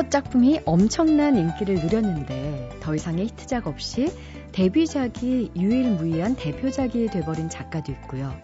[0.00, 4.10] 첫 작품이 엄청난 인기를 누렸는데 더 이상의 히트작 없이
[4.50, 8.34] 데뷔작이 유일무이한 대표작이 돼버린 작가도 있고요.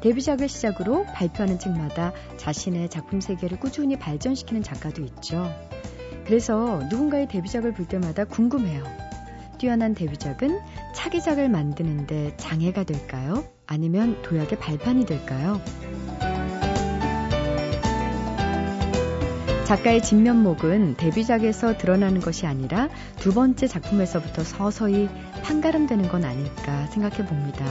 [0.00, 5.52] 데뷔작을 시작으로 발표하는 책마다 자신의 작품 세계를 꾸준히 발전시키는 작가도 있죠.
[6.24, 8.84] 그래서 누군가의 데뷔작을 볼 때마다 궁금해요.
[9.58, 10.60] 뛰어난 데뷔작은
[10.94, 13.42] 차기작을 만드는데 장애가 될까요?
[13.66, 15.60] 아니면 도약의 발판이 될까요?
[19.66, 22.88] 작가의 진면목은 데뷔작에서 드러나는 것이 아니라
[23.18, 25.08] 두 번째 작품에서부터 서서히
[25.42, 27.64] 판가름되는 건 아닐까 생각해 봅니다.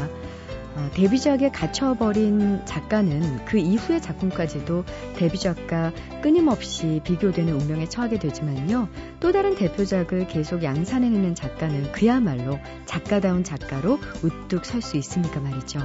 [0.76, 4.84] 어, 데뷔작에 갇혀버린 작가는 그 이후의 작품까지도
[5.16, 8.90] 데뷔작과 끊임없이 비교되는 운명에 처하게 되지만요.
[9.22, 15.80] 또 다른 대표작을 계속 양산해내는 작가는 그야말로 작가다운 작가로 우뚝 설 수 있으니까 말이죠.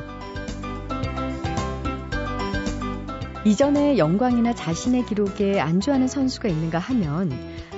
[3.45, 7.33] 이전에 영광이나 자신의 기록에 안주하는 선수가 있는가 하면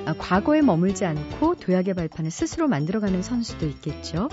[0.07, 4.29] 아, 과거에 머물지 않고 도약의 발판을 스스로 만들어가는 선수도 있겠죠.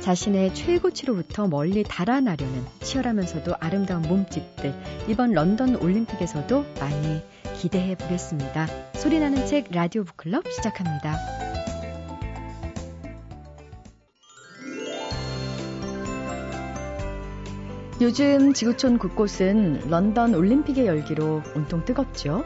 [0.00, 4.74] 자신의 최고치로부터 멀리 달아나려는 치열하면서도 아름다운 몸짓들
[5.08, 7.22] 이번 런던 올림픽에서도 많이
[7.56, 8.66] 기대해 보겠습니다.
[8.94, 11.47] 소리나는 책 라디오 북클럽 시작합니다.
[18.00, 22.44] 요즘 지구촌 곳곳은 런던 올림픽의 열기로 온통 뜨겁죠.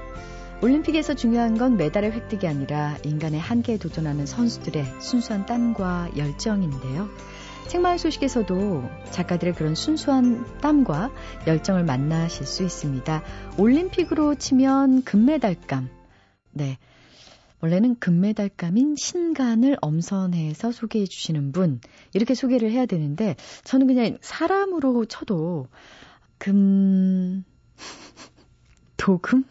[0.62, 7.06] 올림픽에서 중요한 건 메달의 획득이 아니라 인간의 한계에 도전하는 선수들의 순수한 땀과 열정인데요.
[7.69, 11.11] 책마을 소식에서도 작가들의 그런 순수한 땀과
[11.47, 13.23] 열정을 만나실 수 있습니다.
[13.58, 15.91] 올림픽으로 치면 금메달감.
[16.53, 16.78] 네.
[17.62, 21.80] 원래는 금메달감인 신간을 엄선해서 소개해 주시는 분,
[22.12, 25.68] 이렇게 소개를 해야 되는데, 저는 그냥 사람으로 쳐도,
[26.38, 27.44] 금,
[28.98, 29.45] 도금?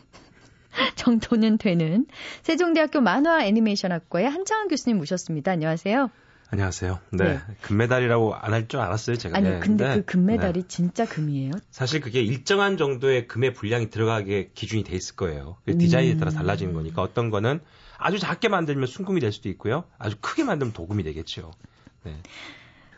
[0.95, 2.05] 정도는 되는
[2.43, 5.51] 세종대학교 만화 애니메이션학과의 한창원 교수님 모셨습니다.
[5.51, 6.09] 안녕하세요.
[6.53, 6.99] 안녕하세요.
[7.13, 7.23] 네.
[7.35, 7.39] 네.
[7.61, 9.37] 금메달이라고 안 할 줄 알았어요, 제가.
[9.37, 9.59] 아니, 네.
[9.59, 10.67] 근데, 근데 그 금메달이 네.
[10.67, 11.51] 진짜 금이에요?
[11.69, 15.57] 사실 그게 일정한 정도의 금의 분량이 들어가게 기준이 돼 있을 거예요.
[15.65, 17.61] 디자인에 따라 달라지는 거니까 어떤 거는
[17.97, 19.85] 아주 작게 만들면 순금이 될 수도 있고요.
[19.97, 21.51] 아주 크게 만들면 도금이 되겠죠.
[22.03, 22.17] 네.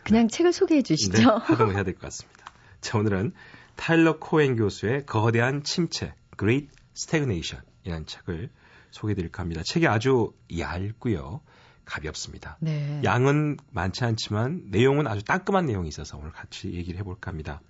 [0.04, 1.14] 그냥 책을 소개해 주시죠.
[1.18, 2.46] 네, 활동을 해야 될 것 같습니다.
[2.82, 3.34] 자, 오늘은
[3.76, 8.50] 타일러 코엔 교수의 거대한 침체, Great Stagnation 이라는 책을
[8.92, 9.62] 소개해 드릴까 합니다.
[9.64, 11.42] 책이 아주 얇고요.
[11.86, 12.58] 가볍습니다.
[12.60, 13.02] 네.
[13.04, 17.62] 양은 많지 않지만 내용은 아주 따끔한 내용이 있어서 오늘 같이 얘기를 해볼까 합니다.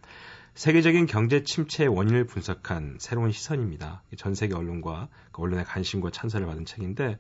[0.56, 4.04] 세계적인 경제 침체의 원인을 분석한 새로운 시선입니다.
[4.18, 7.18] 전 세계 언론과 그 언론의 관심과 찬사를 받은 책인데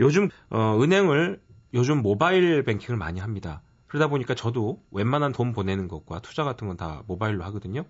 [0.00, 1.40] 요즘 어, 은행을
[1.74, 3.62] 요즘 모바일 뱅킹을 많이 합니다.
[3.86, 7.84] 그러다 보니까 저도 웬만한 돈 보내는 것과 투자 같은 건 다 모바일로 하거든요.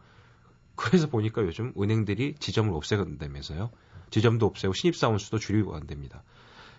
[0.76, 3.70] 그래서 보니까 요즘 은행들이 지점을 없애간다면서요.
[4.10, 6.22] 지점도 없애고 신입사원 수도 줄이고 간답니다.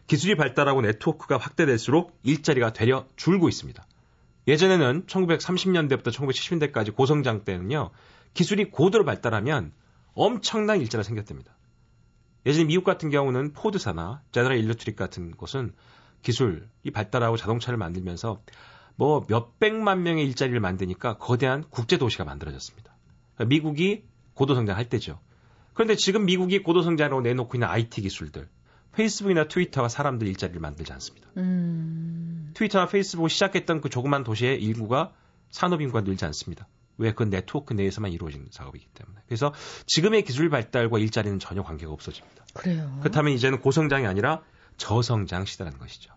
[0.07, 3.85] 기술이 발달하고 네트워크가 확대될수록 일자리가 되려 줄고 있습니다.
[4.47, 7.91] 예전에는 1930년대부터 1970년대까지 고성장 때는요,
[8.33, 9.73] 기술이 고도로 발달하면
[10.13, 11.57] 엄청난 일자리가 생겼답니다.
[12.45, 15.73] 예전에 미국 같은 경우는 포드사나 제너럴 일렉트릭 같은 곳은
[16.21, 18.41] 기술이 발달하고 자동차를 만들면서
[18.95, 22.95] 뭐 몇백만 명의 일자리를 만드니까 거대한 국제 도시가 만들어졌습니다.
[23.47, 25.19] 미국이 고도 성장할 때죠.
[25.73, 28.47] 그런데 지금 미국이 고도 성장으로 내놓고 있는 IT 기술들,
[28.97, 31.29] 페이스북이나 트위터가 사람들 일자리를 만들지 않습니다.
[31.37, 32.49] 음...
[32.55, 35.13] 트위터나 페이스북을 시작했던 그 조그만 도시의 인구가
[35.51, 36.67] 산업인구가 늘지 않습니다.
[36.97, 37.13] 왜?
[37.13, 39.19] 그 네트워크 내에서만 이루어지는 작업이기 때문에.
[39.27, 39.53] 그래서
[39.85, 42.45] 지금의 기술 발달과 일자리는 전혀 관계가 없어집니다.
[42.55, 42.97] 그래요.
[43.01, 44.41] 그렇다면 이제는 고성장이 아니라
[44.77, 46.11] 저성장 시대라는 것이죠.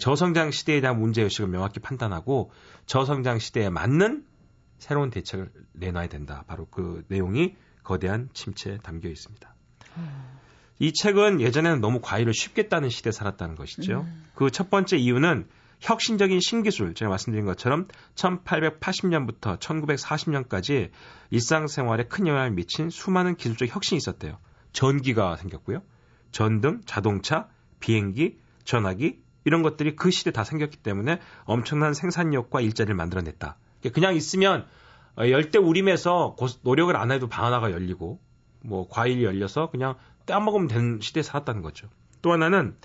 [0.00, 2.50] 저성장 시대에 대한 문제의식을 명확히 판단하고
[2.86, 4.24] 저성장 시대에 맞는
[4.78, 6.44] 새로운 대책을 내놔야 된다.
[6.46, 9.54] 바로 그 내용이 거대한 침체에 담겨 있습니다.
[9.98, 10.41] 음...
[10.82, 14.00] 이 책은 예전에는 너무 과일을 쉽게 따는 시대에 살았다는 것이죠.
[14.00, 14.24] 음.
[14.34, 15.46] 그첫 번째 이유는
[15.78, 17.86] 혁신적인 신기술, 제가 말씀드린 것처럼
[18.16, 20.90] 1880년부터 1940년까지
[21.30, 24.38] 일상생활에 큰 영향을 미친 수많은 기술적 혁신이 있었대요.
[24.72, 25.82] 전기가 생겼고요.
[26.32, 27.46] 전등, 자동차,
[27.78, 33.56] 비행기, 전화기 이런 것들이 그 시대에 다 생겼기 때문에 엄청난 생산력과 일자리를 만들어냈다.
[33.92, 34.66] 그냥 있으면
[35.16, 36.34] 열대 우림에서
[36.64, 38.18] 노력을 안 해도 방 하나가 열리고
[38.64, 39.96] 뭐 과일이 열려서 그냥
[40.26, 41.88] 떼먹으면 되는 시대에 살았다는 거죠.
[42.20, 42.76] 또 하나는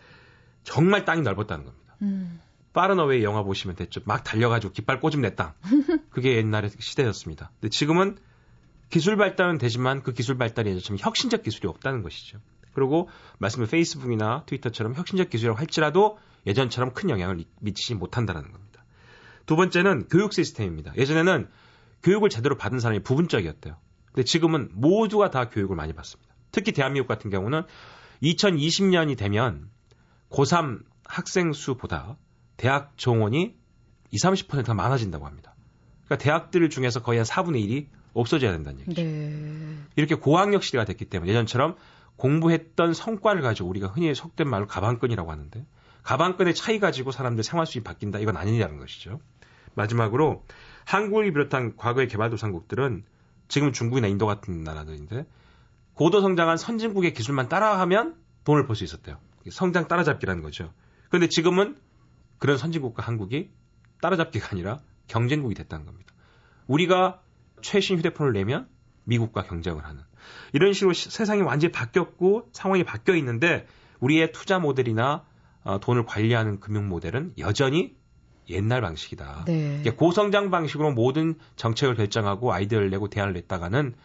[0.64, 1.96] 정말 땅이 넓었다는 겁니다.
[2.02, 2.40] 음.
[2.74, 4.02] 빠른 어웨이 영화 보시면 됐죠.
[4.06, 5.54] 막 달려가지고 깃발 꽂으면 내 땅.
[6.12, 7.52] 그게 옛날의 시대였습니다.
[7.60, 8.18] 근데 지금은
[8.90, 12.40] 기술 발달은 되지만 그 기술 발달이 예전처럼 혁신적 기술이 없다는 것이죠.
[12.74, 18.86] 그리고 말씀을 페이스북이나 트위터처럼 혁신적 기술이라고 할지라도 예전처럼 큰 영향을 미치지 못한다는 겁니다.
[19.48, 20.94] 두 번째는 교육 시스템입니다.
[20.96, 21.50] 예전에는
[22.04, 23.76] 교육을 제대로 받은 사람이 부분적이었대요.
[24.12, 26.27] 근데 지금은 모두가 다 교육을 많이 받습니다.
[26.58, 27.62] 특히 대한민국 같은 경우는
[28.24, 29.70] 2020년이 되면
[30.32, 32.18] 고3 학생 수보다
[32.58, 33.56] 대학 정원이
[34.10, 35.54] 20, 30%가 많아진다고 합니다.
[36.06, 39.04] 그러니까 대학들 중에서 거의 한 4분의 1이 없어져야 된다는 얘기죠.
[39.04, 39.78] 네.
[39.98, 41.76] 이렇게 고학력 시대가 됐기 때문에 예전처럼
[42.16, 45.64] 공부했던 성과를 가지고 우리가 흔히 속된 말로 가방끈이라고 하는데
[46.02, 49.20] 가방끈의 차이 가지고 사람들 생활 수준이 바뀐다 이건 아니냐는 것이죠.
[49.76, 50.44] 마지막으로
[50.86, 53.04] 한국을 비롯한 과거의 개발도상국들은
[53.48, 55.28] 지금 중국이나 인도 같은 나라들인데
[55.98, 59.18] 고도 성장한 선진국의 기술만 따라하면 돈을 벌 수 있었대요.
[59.50, 60.72] 성장 따라잡기라는 거죠.
[61.10, 61.76] 그런데 지금은
[62.38, 63.50] 그런 선진국과 한국이
[64.02, 66.14] 따라잡기가 아니라 경쟁국이 됐다는 겁니다.
[66.68, 67.22] 우리가
[67.62, 68.68] 최신 휴대폰을 내면
[69.06, 70.04] 미국과 경쟁을 하는
[70.54, 73.66] 이런 식으로 세상이 완전히 바뀌었고 상황이 바뀌어 있는데
[74.00, 75.26] 우리의 투자 모델이나
[75.64, 77.96] 어, 돈을 관리하는 금융 모델은 여전히
[78.50, 79.46] 옛날 방식이다.
[79.48, 79.84] 네.
[79.98, 83.96] 고성장 방식으로 모든 정책을 결정하고 아이디어를 내고 대안을 냈다가는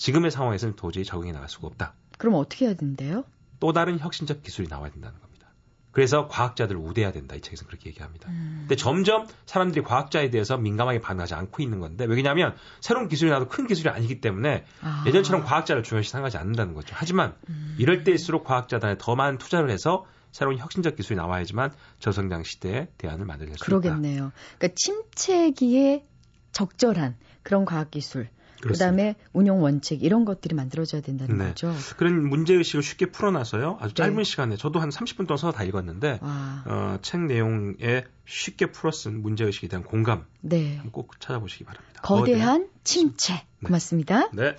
[0.00, 1.92] 지금의 상황에서는 도저히 적응해 나갈 수가 없다.
[2.16, 3.24] 그럼 어떻게 해야 된대요?
[3.60, 5.48] 또 다른 혁신적 기술이 나와야 된다는 겁니다.
[5.92, 7.36] 그래서 과학자들을 우대해야 된다.
[7.36, 8.30] 이 책에서는 그렇게 얘기합니다.
[8.30, 8.60] 음.
[8.60, 13.66] 근데 점점 사람들이 과학자에 대해서 민감하게 반응하지 않고 있는 건데 왜냐하면 새로운 기술이 나도 큰
[13.66, 15.04] 기술이 아니기 때문에 아.
[15.06, 16.94] 예전처럼 과학자를 중요시 생각하지 않는다는 거죠.
[16.96, 17.76] 하지만 음.
[17.78, 23.58] 이럴 때일수록 과학자단에 더 많은 투자를 해서 새로운 혁신적 기술이 나와야지만 저성장 시대에 대안을 만들어낼
[23.58, 23.66] 수 있다.
[23.66, 24.32] 그러겠네요.
[24.56, 26.06] 그러니까 침체기에
[26.52, 28.28] 적절한 그런 과학 기술
[28.60, 31.48] 그다음에 운영 원칙 이런 것들이 만들어져야 된다는 네.
[31.48, 31.74] 거죠.
[31.96, 33.78] 그런 문제 의식을 쉽게 풀어놔서요.
[33.80, 34.24] 아주 짧은 네.
[34.24, 39.68] 시간에 저도 한 30분 동안 서서 다 읽었는데 어, 책 내용에 쉽게 풀어쓴 문제 의식에
[39.68, 40.80] 대한 공감 네.
[40.92, 42.02] 꼭 찾아보시기 바랍니다.
[42.02, 43.34] 거대한 침체.
[43.34, 43.42] 네.
[43.64, 44.30] 고맙습니다.
[44.32, 44.56] 네.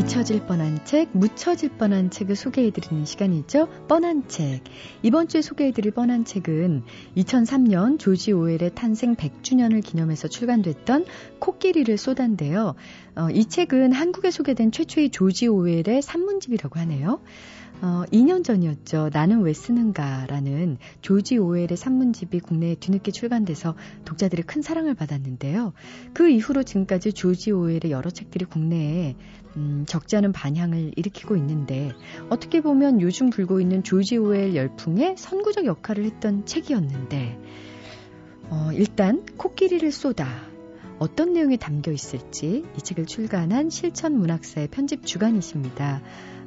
[0.00, 3.68] 잊혀질 뻔한 책, 묻혀질 뻔한 책을 소개해드리는 시간이죠.
[3.86, 4.64] 뻔한 책.
[5.02, 6.84] 이번 주에 소개해드릴 뻔한 책은
[7.18, 11.04] 2003년 조지 오웰의 탄생 100주년을 기념해서 출간됐던
[11.38, 12.76] 코끼리를 쏟아인데요.
[13.14, 17.20] 어, 이 책은 한국에 소개된 최초의 조지 오웰의 산문집이라고 하네요.
[17.82, 19.08] 어, 2년 전이었죠.
[19.12, 23.74] 나는 왜 쓰는가라는 조지 오웰의 산문집이 국내에 뒤늦게 출간돼서
[24.04, 25.72] 독자들의 큰 사랑을 받았는데요.
[26.12, 29.16] 그 이후로 지금까지 조지 오웰의 여러 책들이 국내에
[29.56, 31.92] 음, 적지 않은 반향을 일으키고 있는데
[32.28, 37.38] 어떻게 보면 요즘 불고 있는 조지 오웰 열풍의 선구적 역할을 했던 책이었는데
[38.50, 40.26] 어, 일단 코끼리를 쏟아
[40.98, 46.02] 어떤 내용이 담겨 있을지 이 책을 출간한 실천 문학사의 편집 주간이십니다.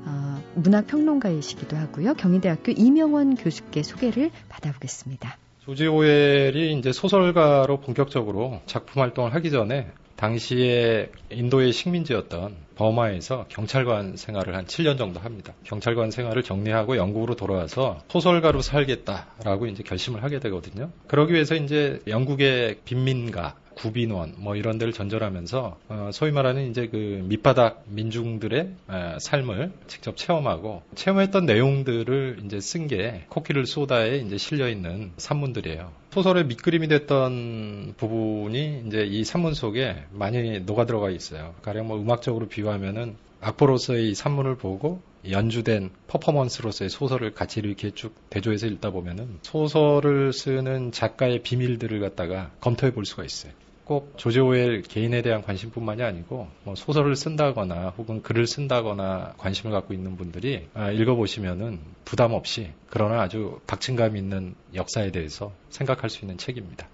[0.05, 2.13] 어, 문학평론가이시기도 하고요.
[2.15, 5.37] 경희대학교 이명원 교수께 소개를 받아보겠습니다.
[5.59, 14.55] 조지 오웰이 이제 소설가로 본격적으로 작품 활동을 하기 전에 당시에 인도의 식민지였던 버마에서 경찰관 생활을
[14.55, 15.53] 한 7년 정도 합니다.
[15.63, 20.91] 경찰관 생활을 정리하고 영국으로 돌아와서 소설가로 살겠다라고 이제 결심을 하게 되거든요.
[21.07, 27.23] 그러기 위해서 이제 영국의 빈민가 구빈원 뭐 이런 데를 전전하면서 어, 소위 말하는 이제 그
[27.27, 34.67] 밑바닥 민중들의 에, 삶을 직접 체험하고 체험했던 내용들을 이제 쓴 게 코끼를 쏘다에 이제 실려
[34.67, 35.91] 있는 산문들이에요.
[36.11, 41.55] 소설의 밑그림이 됐던 부분이 이제 이 산문 속에 많이 녹아 들어가 있어요.
[41.61, 48.91] 가령 뭐 음악적으로 비유하면은 악보로서의 산문을 보고 연주된 퍼포먼스로서의 소설을 같이 이렇게 쭉 대조해서 읽다
[48.91, 53.51] 보면은 소설을 쓰는 작가의 비밀들을 갖다가 검토해 볼 수가 있어요.
[53.85, 59.93] 꼭 조지 오웰 개인에 대한 관심뿐만이 아니고 뭐 소설을 쓴다거나 혹은 글을 쓴다거나 관심을 갖고
[59.93, 66.37] 있는 분들이 아, 읽어보시면은 부담 없이 그러나 아주 박진감 있는 역사에 대해서 생각할 수 있는
[66.37, 66.87] 책입니다.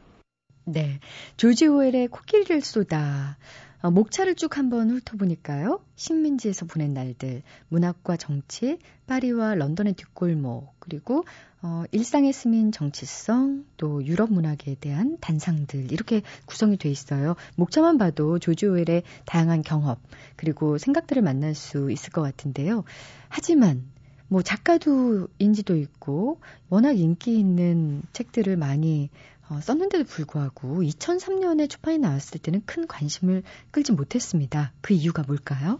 [0.65, 0.99] 네.
[1.37, 3.35] 조지 오웰의 코끼리를 어,
[3.81, 5.79] 목차를 쭉 한번 훑어보니까요.
[5.95, 11.23] 식민지에서 보낸 날들, 문학과 정치, 파리와 런던의 뒷골목, 그리고
[11.61, 17.35] 어, 일상에 스민 정치성, 또 유럽 문학에 대한 단상들 이렇게 구성이 돼 있어요.
[17.55, 19.95] 목차만 봐도 조지 오웰의 다양한 경험
[20.35, 22.83] 그리고 생각들을 만날 수 있을 것 같은데요.
[23.29, 23.83] 하지만
[24.27, 29.09] 뭐 작가도 인지도 있고 워낙 인기 있는 책들을 많이
[29.49, 34.73] 어, 썼는데도 불구하고 2003년에 초판이 나왔을 때는 큰 관심을 끌지 못했습니다.
[34.81, 35.79] 그 이유가 뭘까요?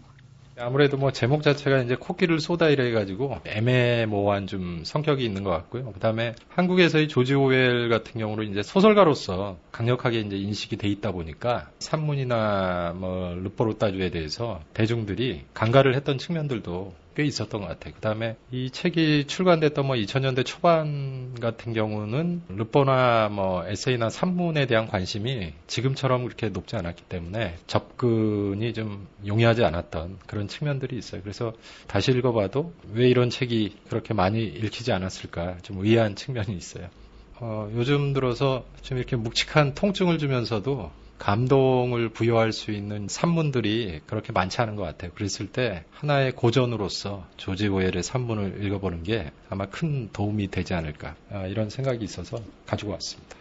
[0.58, 5.92] 아무래도 뭐 제목 자체가 이제 코끼를 쏟아 이래 가지고 애매모호한 좀 성격이 있는 것 같고요.
[5.92, 12.94] 그다음에 한국에서의 조지 오웰 같은 경우로 이제 소설가로서 강력하게 이제 인식이 돼 있다 보니까 산문이나
[12.96, 17.92] 뭐 르포르타주에 대해서 대중들이 강가를 했던 측면들도 꽤 있었던 것 같아요.
[17.94, 24.86] 그 다음에 이 책이 출간됐던 뭐 2000년대 초반 같은 경우는 르포나 뭐 에세이나 산문에 대한
[24.86, 31.20] 관심이 지금처럼 그렇게 높지 않았기 때문에 접근이 좀 용이하지 않았던 그런 측면들이 있어요.
[31.20, 31.52] 그래서
[31.88, 36.88] 다시 읽어봐도 왜 이런 책이 그렇게 많이 읽히지 않았을까 좀 의아한 측면이 있어요.
[37.34, 44.62] 어, 요즘 들어서 좀 이렇게 묵직한 통증을 주면서도 감동을 부여할 수 있는 산문들이 그렇게 많지
[44.62, 45.12] 않은 것 같아요.
[45.12, 51.46] 그랬을 때 하나의 고전으로서 조지 오웰의 산문을 읽어보는 게 아마 큰 도움이 되지 않을까 아,
[51.46, 53.36] 이런 생각이 있어서 가지고 왔습니다.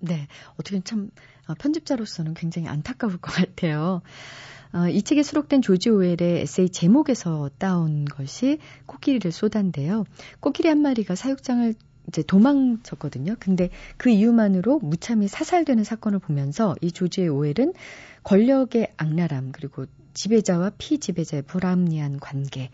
[0.00, 1.10] 네, 어떻게 참
[1.46, 4.00] 어, 편집자로서는 굉장히 안타까울 것 같아요.
[4.72, 10.04] 어, 이 책에 수록된 조지 오웰의 에세이 제목에서 따온 것이 코끼리를 쏟아인데요.
[10.40, 11.74] 코끼리 한 마리가 사육장을
[12.08, 13.36] 이제 도망쳤거든요.
[13.38, 17.74] 근데 그 이유만으로 무참히 사살되는 사건을 보면서 이 조지의 오웰은
[18.24, 22.70] 권력의 악랄함 그리고 지배자와 피지배자의 불합리한 관계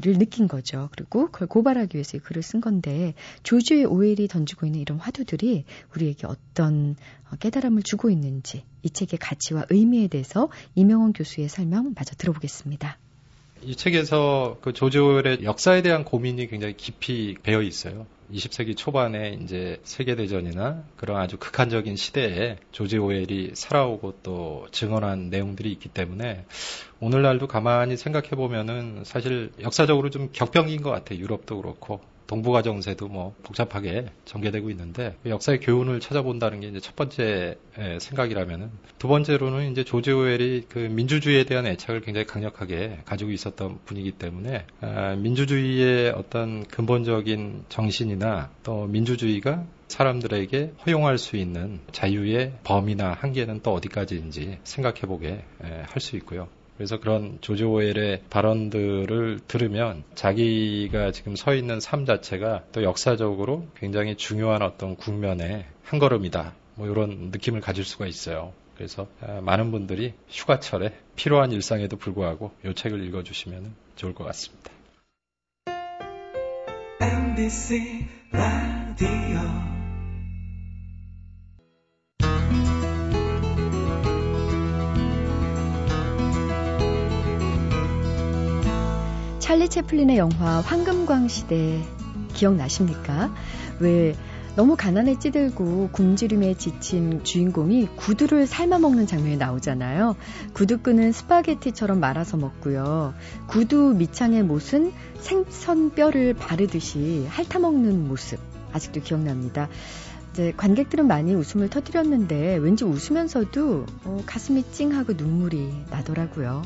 [0.00, 0.88] 를 느낀 거죠.
[0.92, 6.26] 그리고 그걸 고발하기 위해서 이 글을 쓴 건데 조주의 오웰이 던지고 있는 이런 화두들이 우리에게
[6.26, 6.96] 어떤
[7.38, 12.96] 깨달음을 주고 있는지 이 책의 가치와 의미에 대해서 이명원 교수의 설명 마저 들어보겠습니다.
[13.62, 18.06] 이 책에서 그 조지 오웰의 역사에 대한 고민이 굉장히 깊이 배어 있어요.
[18.32, 25.88] 20세기 초반에 이제 세계대전이나 그런 아주 극한적인 시대에 조지 오웰이 살아오고 또 증언한 내용들이 있기
[25.88, 26.44] 때문에
[27.00, 31.18] 오늘날도 가만히 생각해 보면은 사실 역사적으로 좀 격변기인 것 같아요.
[31.18, 36.96] 유럽도 그렇고 동북아 정세도 뭐 복잡하게 전개되고 있는데 그 역사의 교훈을 찾아본다는 게 이제 첫
[36.96, 37.56] 번째
[37.98, 44.12] 생각이라면은 두 번째로는 이제 조지 오웰이 그 민주주의에 대한 애착을 굉장히 강력하게 가지고 있었던 분이기
[44.12, 53.60] 때문에 아, 민주주의의 어떤 근본적인 정신이나 또 민주주의가 사람들에게 허용할 수 있는 자유의 범위나 한계는
[53.62, 56.48] 또 어디까지인지 생각해보게 할 수 있고요.
[56.76, 64.16] 그래서 그런 조지 오웰의 발언들을 들으면 자기가 지금 서 있는 삶 자체가 또 역사적으로 굉장히
[64.16, 66.54] 중요한 어떤 국면의 한 걸음이다.
[66.74, 68.52] 뭐 이런 느낌을 가질 수가 있어요.
[68.76, 74.72] 그래서 아, 많은 분들이 휴가철에 필요한 일상에도 불구하고 이 책을 읽어주시면 좋을 것 같습니다.
[77.00, 79.73] MBC 라디오
[89.54, 91.80] 찰리 채플린의 영화 황금광 시대
[92.32, 93.32] 기억나십니까?
[93.78, 94.16] 왜
[94.56, 100.16] 너무 가난에 찌들고 굶주림에 지친 주인공이 구두를 삶아 먹는 장면이 나오잖아요.
[100.54, 103.14] 구두끈은 스파게티처럼 말아서 먹고요.
[103.46, 108.40] 구두 밑창의 못은 생선뼈를 바르듯이 핥아 먹는 모습
[108.72, 109.68] 아직도 기억납니다.
[110.32, 116.62] 이제 관객들은 많이 웃음을 터뜨렸는데 왠지 웃으면서도 어, 가슴이 찡하고 눈물이 나더라고요.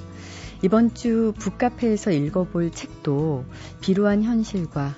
[0.62, 3.44] 이번 주 북카페에서 읽어볼 책도
[3.80, 4.94] 비루한 현실과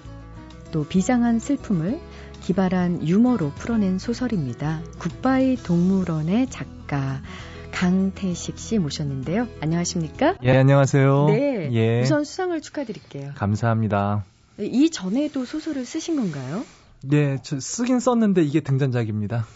[0.73, 2.01] 또 비장한 슬픔을
[2.41, 4.81] 기발한 유머로 풀어낸 소설입니다.
[4.99, 7.21] 굿바이 동물원의 작가
[7.73, 9.49] 강태식 씨 모셨는데요.
[9.61, 10.37] 안녕하십니까?
[10.43, 11.27] 예, 안녕하세요.
[11.27, 11.69] 네.
[11.73, 12.01] 예.
[12.01, 13.33] 우선 수상을 축하드릴게요.
[13.35, 14.25] 감사합니다.
[14.59, 16.65] 이 전에도 소설을 쓰신 건가요?
[17.03, 19.47] 네, 저 쓰긴 썼는데 이게 등단작입니다.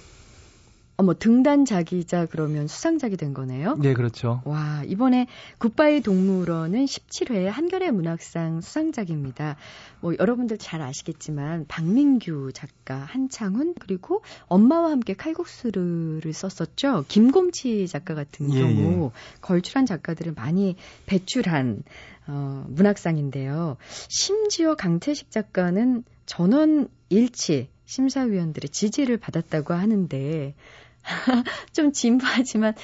[0.96, 3.76] 어머 등단작이자 그러면 수상작이 된 거네요.
[3.76, 4.42] 네, 그렇죠.
[4.44, 5.26] 와 이번에
[5.58, 9.56] 굿바이 동물원은 17회 한겨레 문학상 수상작입니다.
[10.00, 17.04] 뭐 여러분들 잘 아시겠지만 박민규 작가, 한창훈 그리고 엄마와 함께 칼국수를 썼었죠.
[17.08, 19.38] 김곰치 작가 같은 예, 경우 예.
[19.40, 21.82] 걸출한 작가들을 많이 배출한
[22.26, 23.76] 어, 문학상인데요.
[24.08, 30.54] 심지어 강태식 작가는 전원 일치 심사위원들의 지지를 받았다고 하는데
[31.73, 32.75] 좀 진부하지만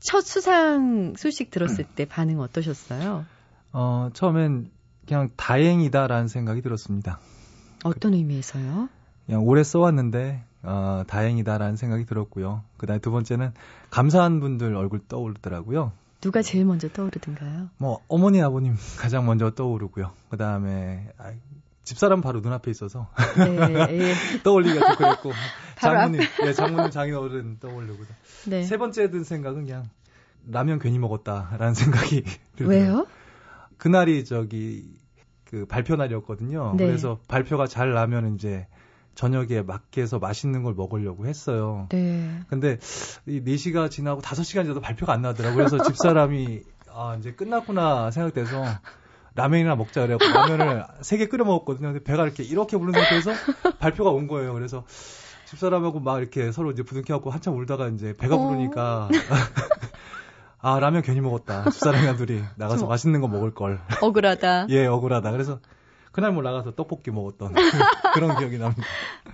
[0.00, 3.24] 첫 수상 소식 들었을 때 반응 어떠셨어요?
[3.72, 4.70] 어, 처음엔
[5.06, 7.18] 그냥 다행이다라는 생각이 들었습니다.
[7.84, 8.88] 어떤 그, 의미에서요?
[9.26, 12.62] 그냥 오래 써왔는데 어, 다행이다라는 생각이 들었고요.
[12.76, 13.52] 그다음에 두 번째는
[13.90, 15.92] 감사한 분들 얼굴 떠오르더라고요.
[16.20, 17.68] 누가 제일 먼저 떠오르던가요?
[17.76, 20.12] 뭐 어머니 아버님 가장 먼저 떠오르고요.
[20.30, 21.08] 그다음에
[21.84, 24.14] 집사람 바로 눈앞에 있어서 네, 예.
[24.42, 25.32] 떠올리기가 좀 그랬고
[25.78, 28.04] 장모님, 예, 장모님 장인 어른 떠올리고
[28.46, 28.62] 네.
[28.64, 29.88] 세 번째 든 생각은 그냥
[30.46, 32.24] 라면 괜히 먹었다라는 생각이
[32.56, 32.70] 들어요.
[32.70, 33.06] 왜요?
[33.76, 34.98] 그날이 저기
[35.44, 36.74] 그 발표 날이었거든요.
[36.76, 36.86] 네.
[36.86, 38.66] 그래서 발표가 잘 나면 이제
[39.14, 41.86] 저녁에 맞게해서 맛있는 걸 먹으려고 했어요.
[41.90, 42.40] 네.
[42.48, 42.78] 근데
[43.26, 45.66] 이 4시가 지나고 5시간 지나도 발표가 안 나더라고요.
[45.66, 48.64] 그래서 집사람이 아, 이제 끝났구나 생각돼서
[49.34, 51.88] 라면이나 먹자 그래갖고 라면을 세 개 끓여 먹었거든요.
[51.92, 53.32] 근데 배가 이렇게 이렇게 부른 상태에서
[53.80, 54.54] 발표가 온 거예요.
[54.54, 54.84] 그래서
[55.46, 58.38] 집사람하고 막 이렇게 서로 이제 부둥켜갖고 한참 울다가 이제 배가 어.
[58.48, 59.08] 부르니까
[60.60, 61.68] 아 라면 괜히 먹었다.
[61.70, 63.80] 집사람이랑 둘이 나가서 맛있는 거 먹을 걸.
[64.00, 64.66] 억울하다.
[64.70, 65.30] 예, 억울하다.
[65.32, 65.58] 그래서
[66.14, 67.54] 그날 뭐 나가서 떡볶이 먹었던
[68.14, 68.84] 그런 기억이 납니다.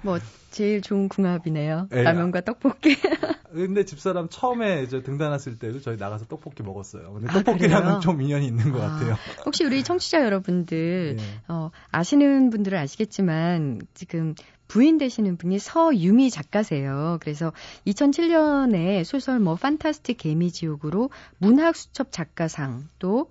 [0.01, 0.19] 뭐
[0.51, 1.89] 제일 좋은 궁합이네요.
[1.93, 2.03] 예.
[2.03, 2.97] 라면과 떡볶이.
[3.53, 7.13] 근데 집사람 처음에 저 등단 왔을 때도 저희 나가서 떡볶이 먹었어요.
[7.13, 9.17] 근데 아, 떡볶이랑은 아, 좀 인연이 있는 것 아, 같아요.
[9.45, 11.25] 혹시 우리 청취자 여러분들 예.
[11.49, 14.35] 어, 아시는 분들은 아시겠지만 지금
[14.71, 17.19] 부인 되시는 분이 서유미 작가세요.
[17.21, 17.53] 그래서
[17.87, 23.29] 2007년에 소설 뭐 판타스틱 개미지옥으로 문학수첩 작가상 또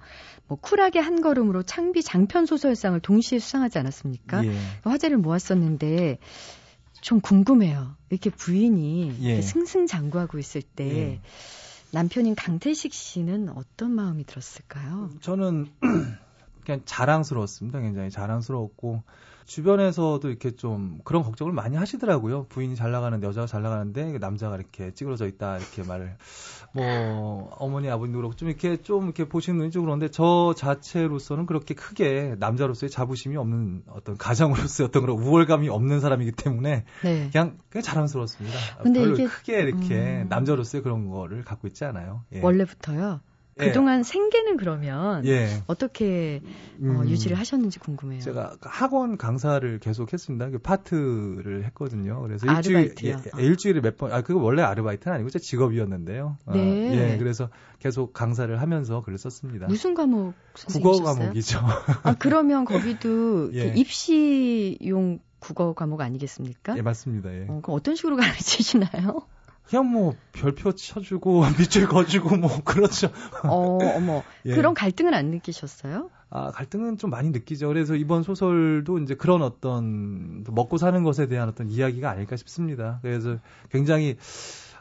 [0.50, 4.44] 뭐 쿨하게 한 걸음으로 창비 장편 소설상을 동시에 수상하지 않았습니까?
[4.46, 4.58] 예.
[4.84, 6.18] 화제를 모았었는데
[7.02, 7.96] 좀 궁금해요.
[8.10, 9.26] 이렇게 부인이 예.
[9.28, 11.22] 이렇게 승승장구하고 있을 때 예.
[11.92, 15.12] 남편인 강태식 씨는 어떤 마음이 들었을까요?
[15.22, 15.68] 저는
[16.66, 17.80] 그냥 자랑스러웠습니다.
[17.80, 19.04] 굉장히 자랑스러웠고
[19.50, 22.46] 주변에서도 이렇게 좀 그런 걱정을 많이 하시더라고요.
[22.50, 26.18] 부인이 잘 나가는 여자가 잘 나가는데 남자가 이렇게 찌그러져 있다 이렇게 말을
[26.72, 31.74] 뭐 어머니 아버님도 그렇고 좀 이렇게 좀 이렇게 보시는 눈이 좀 그런데 저 자체로서는 그렇게
[31.74, 37.30] 크게 남자로서의 자부심이 없는 어떤 가장으로서의 어떤 그런 우월감이 없는 사람이기 때문에 네.
[37.32, 38.58] 그냥 그냥 자랑스러웠습니다.
[38.84, 40.28] 근데 별로 이게 크게 이렇게 음...
[40.30, 42.24] 남자로서의 그런 거를 갖고 있지 않아요.
[42.34, 42.42] 예.
[42.42, 43.22] 원래부터요.
[43.60, 43.66] 예.
[43.66, 45.62] 그동안 생계는 그러면 예.
[45.68, 48.22] 어떻게 어, 음, 유지를 하셨는지 궁금해요.
[48.22, 50.50] 제가 학원 강사를 계속 했습니다.
[50.50, 52.22] 그 파트를 했거든요.
[52.22, 56.38] 그래서 일주일, 예, 예, 일주일에 몇 번, 아, 그거 원래 아르바이트는 아니고 제 직업이었는데요.
[56.46, 56.60] 어, 네.
[56.60, 57.50] 어, 예, 그래서
[57.80, 59.68] 계속 강사를 하면서 글을 썼습니다.
[59.68, 60.34] 무슨 과목
[60.68, 61.60] 국어 과목이죠.
[62.04, 63.72] 아, 그러면 거기도 예.
[63.72, 66.78] 그 입시용 국어 과목 아니겠습니까?
[66.78, 67.34] 예, 맞습니다.
[67.34, 67.46] 예.
[67.48, 69.22] 어, 그럼 어떤 식으로 가르치시나요?
[69.70, 73.12] 그냥 뭐 별표 쳐주고 밑줄 그어주고 뭐 그렇죠.
[73.44, 74.24] 어, 어머.
[74.46, 74.56] 예.
[74.56, 76.10] 그런 갈등은 안 느끼셨어요?
[76.32, 77.68] 아, 갈등은 좀 많이 느끼죠.
[77.68, 83.00] 그래서 이번 소설도 이제 그런 어떤 먹고 사는 것에 대한 어떤 이야기가 아닐까 싶습니다.
[83.04, 83.38] 그래서
[83.72, 84.18] 굉장히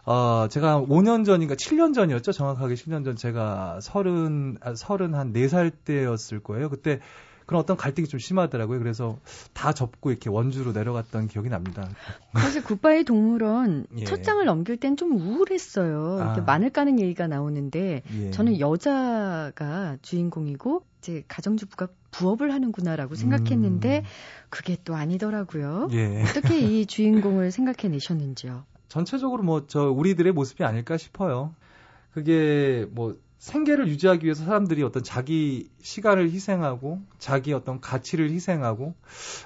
[0.06, 2.32] 어, 제가 5년 전인가 7년 전이었죠.
[2.32, 6.70] 정확하게 10년 전 제가 30, 아, 34살 때였을 거예요.
[6.70, 7.00] 그때
[7.48, 8.78] 그런 어떤 갈등이 좀 심하더라고요.
[8.78, 9.18] 그래서
[9.54, 11.88] 다 접고 이렇게 원주로 내려갔던 기억이 납니다.
[12.34, 14.04] 사실 굿바이 동물원 예.
[14.04, 16.18] 첫 장을 넘길 땐 좀 우울했어요.
[16.20, 16.44] 이렇게 아.
[16.44, 18.30] 마늘 까는 얘기가 나오는데 예.
[18.32, 24.04] 저는 여자가 주인공이고 이제 가정주부가 부업을 하는구나라고 생각했는데 음.
[24.50, 25.88] 그게 또 아니더라고요.
[25.92, 26.22] 예.
[26.24, 28.64] 어떻게 이 주인공을 생각해내셨는지요?
[28.88, 31.54] 전체적으로 뭐 저 우리들의 모습이 아닐까 싶어요.
[32.12, 38.94] 그게 뭐 생계를 유지하기 위해서 사람들이 어떤 자기 시간을 희생하고 자기 어떤 가치를 희생하고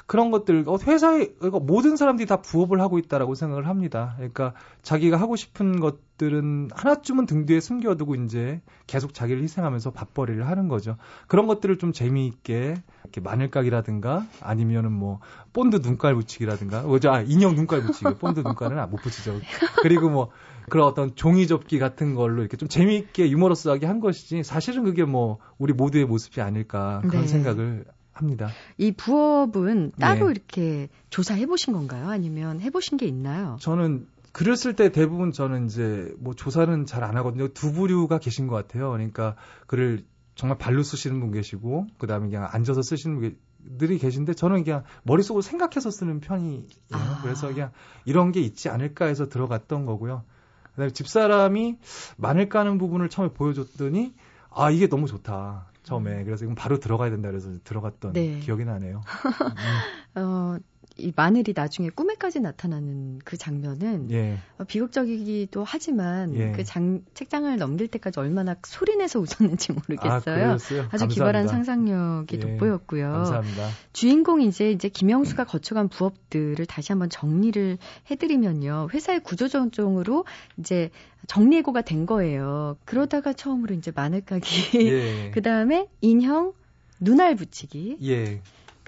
[0.07, 4.14] 그런 것들 어, 회사에 그러니까 모든 사람들이 다 부업을 하고 있다라고 생각을 합니다.
[4.16, 10.68] 그러니까 자기가 하고 싶은 것들은 하나쯤은 등 뒤에 숨겨두고 이제 계속 자기를 희생하면서 밥벌이를 하는
[10.68, 10.96] 거죠.
[11.28, 15.20] 그런 것들을 좀 재미있게 이렇게 마늘까기라든가 아니면은 뭐
[15.52, 17.11] 본드 눈깔 붙이기라든가 뭐죠?
[17.11, 19.38] 아 인형 눈깔 붙이기 본드 눈깔은 아, 못 붙이죠.
[19.83, 20.31] 그리고 뭐
[20.68, 25.38] 그런 어떤 종이 접기 같은 걸로 이렇게 좀 재미있게 유머러스하게 한 것이지 사실은 그게 뭐
[25.59, 27.29] 우리 모두의 모습이 아닐까 그런 네.
[27.29, 28.48] 생각을 합니다.
[28.79, 30.33] 이 부업은 따로 네.
[30.33, 32.09] 이렇게 조사해 보신 건가요?
[32.09, 33.57] 아니면 해 보신 게 있나요?
[33.61, 37.48] 저는 글을 쓸 때 대부분 저는 이제 뭐 조사는 잘 안 하거든요.
[37.48, 38.90] 두 부류가 계신 것 같아요.
[38.90, 43.37] 그러니까 글을 정말 발로 쓰시는 분 계시고 그다음에 그냥 앉아서 쓰시는 분
[43.79, 46.62] 들이 계신데 저는 그냥 머릿속으로 생각해서 쓰는 편이에요.
[46.92, 47.20] 아.
[47.22, 47.70] 그래서 그냥
[48.05, 50.25] 이런 게 있지 않을까 해서 들어갔던 거고요.
[50.72, 51.78] 그다음에 집사람이
[52.16, 54.14] 마늘 까는 부분을 처음에 보여줬더니
[54.50, 56.24] 아 이게 너무 좋다 처음에 음.
[56.24, 58.38] 그래서 이건 바로 들어가야 된다 그래서 들어갔던 네.
[58.40, 59.02] 기억이 나네요.
[60.16, 60.22] 음.
[60.22, 60.58] 어,
[60.96, 64.38] 이 마늘이 나중에 꿈에까지 나타나는 그 장면은 예.
[64.59, 66.52] 어, 비극적이기도 하지만 예.
[66.52, 70.52] 그 장, 책장을 넘길 때까지 얼마나 소리내서 웃었는지 모르겠어요.
[70.52, 71.09] 아, 주.
[71.09, 72.40] 기발한 상상력이 예.
[72.40, 73.11] 돋보였고요.
[73.12, 73.68] 감사합니다.
[73.92, 77.78] 주인공이 이제 이제 김영수가 거쳐간 부업들을 다시 한번 정리를
[78.11, 78.88] 해드리면요.
[78.92, 80.24] 회사의 구조조정으로
[80.59, 80.90] 이제
[81.26, 82.76] 정리해고가 된 거예요.
[82.85, 85.31] 그러다가 처음으로 이제 마늘까기, 예.
[85.35, 86.52] 그 다음에 인형
[87.00, 87.98] 눈알 붙이기.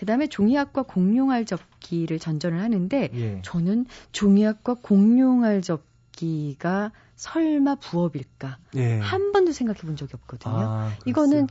[0.05, 0.07] 예.
[0.07, 3.41] 그다음에 종이학과 공룡알 접기를 전전을 하는데 예.
[3.43, 8.99] 저는 종이학과 공룡알 접기가 설마 부업일까 예.
[8.99, 10.55] 한 번도 생각해 본 적이 없거든요.
[10.55, 11.47] 아, 이거는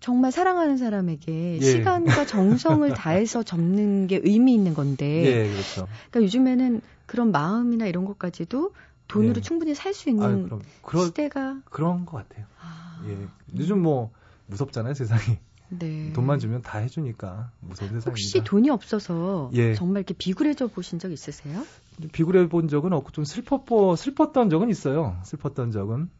[0.00, 1.60] 정말 사랑하는 사람에게 예.
[1.60, 5.06] 시간과 정성을 다해서 접는 게 의미 있는 건데.
[5.24, 5.86] 예, 그렇죠.
[6.10, 8.72] 그러니까 요즘에는 그런 마음이나 이런 것까지도
[9.06, 9.40] 돈으로 예.
[9.40, 12.46] 충분히 살 수 있는 아유, 그럼, 그러, 시대가 그런 것 같아요.
[12.60, 13.16] 아, 예.
[13.56, 14.10] 요즘 뭐
[14.46, 15.38] 무섭잖아요, 세상이.
[15.78, 16.12] 네.
[16.12, 18.10] 돈만 주면 다 해주니까 무서운 세상입니다.
[18.10, 19.74] 혹시 돈이 없어서 예.
[19.74, 21.64] 정말 이렇게 비굴해져 보신 적 있으세요?
[22.12, 25.16] 비굴해 본 적은 없고 좀 슬펐고 슬펐던 적은 있어요.
[25.24, 26.10] 슬펐던 적은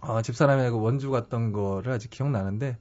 [0.00, 2.78] 아, 집사람하고 원주 갔던 거를 아직 기억나는데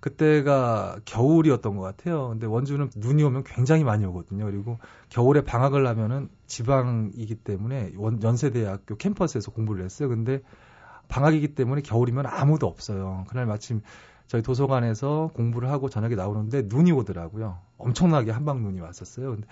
[0.00, 2.28] 그때가 겨울이었던 것 같아요.
[2.28, 4.46] 근데 원주는 눈이 오면 굉장히 많이 오거든요.
[4.46, 4.78] 그리고
[5.10, 10.08] 겨울에 방학을 하면은 지방이기 때문에 원, 연세대학교 캠퍼스에서 공부를 했어요.
[10.08, 10.40] 근데
[11.08, 13.24] 방학이기 때문에 겨울이면 아무도 없어요.
[13.28, 13.82] 그날 마침
[14.26, 17.58] 저희 도서관에서 공부를 하고 저녁에 나오는데 눈이 오더라고요.
[17.78, 19.30] 엄청나게 한방 눈이 왔었어요.
[19.30, 19.46] 근데,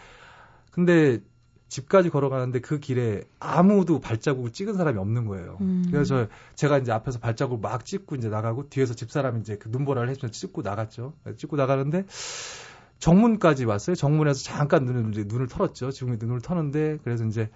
[0.70, 1.20] 근데
[1.68, 5.58] 집까지 걸어가는데 그 길에 아무도 발자국을 찍은 사람이 없는 거예요.
[5.60, 5.86] 음.
[5.90, 10.38] 그래서 제가 이제 앞에서 발자국을 막 찍고 이제 나가고 뒤에서 집사람이 이제 그 눈보라를 해주면서
[10.38, 11.14] 찍고 나갔죠.
[11.36, 12.04] 찍고 나가는데
[12.98, 13.96] 정문까지 왔어요.
[13.96, 15.90] 정문에서 잠깐 눈을 눈을 털었죠.
[15.90, 17.50] 지금 눈을 터는데 그래서 이제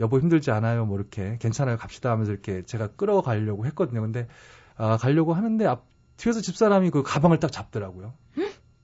[0.00, 0.84] 여보 힘들지 않아요.
[0.84, 1.76] 뭐 이렇게 괜찮아요.
[1.76, 4.02] 갑시다 하면서 이렇게 제가 끌어가려고 했거든요.
[4.02, 4.28] 근데
[4.76, 5.91] 아 가려고 하는데 앞
[6.22, 8.14] 뒤에서 집사람이 그 가방을 딱 잡더라고요.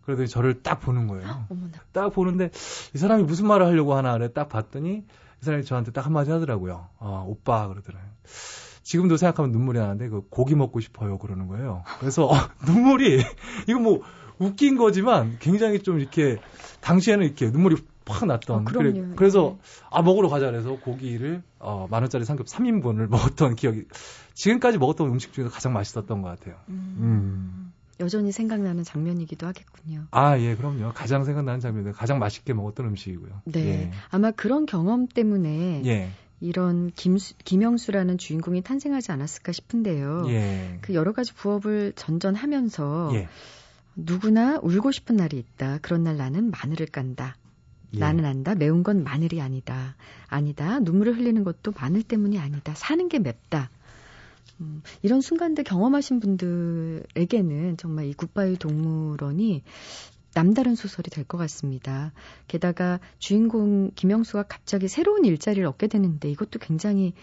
[0.02, 1.46] 그러더니 저를 딱 보는 거예요.
[1.50, 1.72] 어머나.
[1.92, 2.50] 딱 보는데
[2.94, 5.04] 이 사람이 무슨 말을 하려고 하나 그래 딱 봤더니
[5.42, 6.88] 이 사람이 저한테 딱 한마디 하더라고요.
[6.98, 8.10] 아, 오빠 그러더라고요.
[8.82, 11.84] 지금도 생각하면 눈물이 나는데 그 고기 먹고 싶어요 그러는 거예요.
[12.00, 12.32] 그래서 어,
[12.66, 13.22] 눈물이
[13.68, 14.00] 이거 뭐
[14.38, 16.38] 웃긴 거지만 굉장히 좀 이렇게
[16.80, 17.76] 당시에는 이렇게 눈물이
[18.08, 18.60] 팍 났던.
[18.60, 19.58] 아, 그래, 그래서
[19.90, 23.84] 아 먹으러 가자 그래서 고기를 어, 만 원짜리 삼겹 3인분을 먹었던 기억이
[24.34, 26.56] 지금까지 먹었던 음식 중에서 가장 맛있었던 것 같아요.
[26.68, 26.96] 음.
[26.98, 27.72] 음.
[28.00, 30.04] 여전히 생각나는 장면이기도 하겠군요.
[30.12, 30.92] 아, 예, 그럼요.
[30.94, 33.42] 가장 생각나는 장면은 가장 맛있게 먹었던 음식이고요.
[33.46, 33.60] 네.
[33.60, 33.90] 예.
[34.10, 36.10] 아마 그런 경험 때문에 예.
[36.40, 40.26] 이런 김수, 김영수라는 주인공이 탄생하지 않았을까 싶은데요.
[40.28, 40.78] 예.
[40.80, 43.28] 그 여러 가지 부업을 전전하면서 예.
[43.96, 45.78] 누구나 울고 싶은 날이 있다.
[45.82, 47.34] 그런 날 나는 마늘을 깐다.
[47.94, 47.98] 예.
[47.98, 48.54] 나는 안다.
[48.54, 49.96] 매운 건 마늘이 아니다.
[50.28, 50.78] 아니다.
[50.80, 52.74] 눈물을 흘리는 것도 마늘 때문이 아니다.
[52.74, 53.70] 사는 게 맵다.
[54.60, 59.62] 음, 이런 순간들 경험하신 분들에게는 정말 이 굿바이 동물원이
[60.34, 62.12] 남다른 소설이 될 것 같습니다.
[62.48, 67.14] 게다가 주인공 김영수가 갑자기 새로운 일자리를 얻게 되는데 이것도 굉장히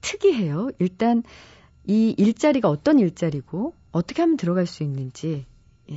[0.00, 0.70] 특이해요.
[0.78, 1.22] 일단
[1.86, 5.46] 이 일자리가 어떤 일자리고 어떻게 하면 들어갈 수 있는지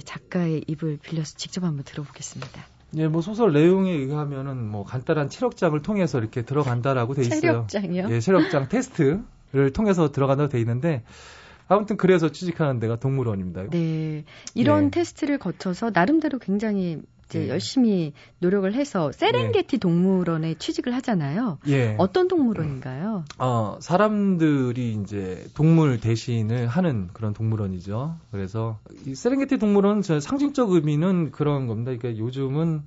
[0.06, 2.73] 작가의 입을 빌려서 직접 한번 들어보겠습니다.
[2.96, 7.40] 예, 뭐 소설 내용에 의하면은 뭐 간단한 체력장을 통해서 이렇게 들어간다라고 돼 있어요.
[7.42, 8.08] 체력장이요?
[8.10, 11.04] 예, 체력장 테스트를 통해서 들어간다고 돼 있는데
[11.68, 13.70] 아무튼 그래서 취직하는 데가 동물원입니다.
[13.70, 14.26] 네.
[14.54, 14.90] 이런 예.
[14.92, 17.02] 테스트를 거쳐서 나름대로 굉장히
[17.34, 17.50] 이제 예.
[17.50, 19.78] 열심히 노력을 해서 세렝게티 예.
[19.80, 21.58] 동물원에 취직을 하잖아요.
[21.68, 21.96] 예.
[21.98, 23.26] 어떤 동물원인가요?
[23.40, 28.18] 어, 사람들이 이제 동물 대신을 하는 그런 동물원이죠.
[28.32, 31.92] 그래서 이 세렝게티 동물원 은 상징적 의미는 그런 겁니다.
[31.96, 32.84] 그러니까 요즘은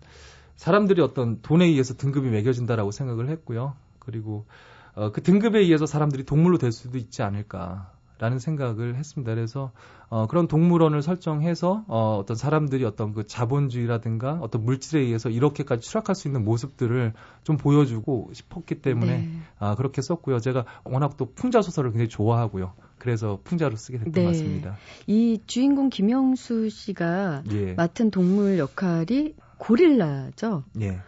[0.54, 3.74] 사람들이 어떤 돈에 의해서 등급이 매겨진다라고 생각을 했고요.
[3.98, 4.46] 그리고
[4.94, 7.92] 어, 그 등급에 의해서 사람들이 동물로 될 수도 있지 않을까.
[8.18, 9.34] 라는 생각을 했습니다.
[9.34, 9.72] 그래서
[10.08, 16.14] 어, 그런 동물원을 설정해서 어, 어떤 사람들이 어떤 그 자본주의라든가 어떤 물질에 의해서 이렇게까지 추락할
[16.14, 17.12] 수 있는 모습들을
[17.44, 19.30] 좀 보여주고 싶었기 때문에 네.
[19.58, 20.40] 아, 그렇게 썼고요.
[20.40, 22.72] 제가 워낙 또 풍자 소설을 굉장히 좋아하고요.
[22.98, 24.22] 그래서 풍자로 쓰게 됐던 네.
[24.22, 24.76] 것 같습니다.
[25.06, 27.74] 이 주인공 김영수 씨가 예.
[27.74, 30.64] 맡은 동물 역할이 고릴라죠.
[30.80, 31.00] 예.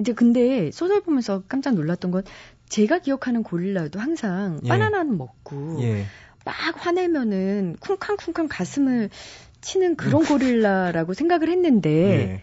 [0.00, 2.22] 이제 근데 소설 보면서 깜짝 놀랐던 건
[2.68, 4.68] 제가 기억하는 고릴라도 항상 예.
[4.68, 6.04] 바나나는 먹고 예.
[6.48, 9.10] 막 화내면은 쿵쾅쿵쾅 가슴을
[9.60, 12.42] 치는 그런 고릴라라고 생각을 했는데 예.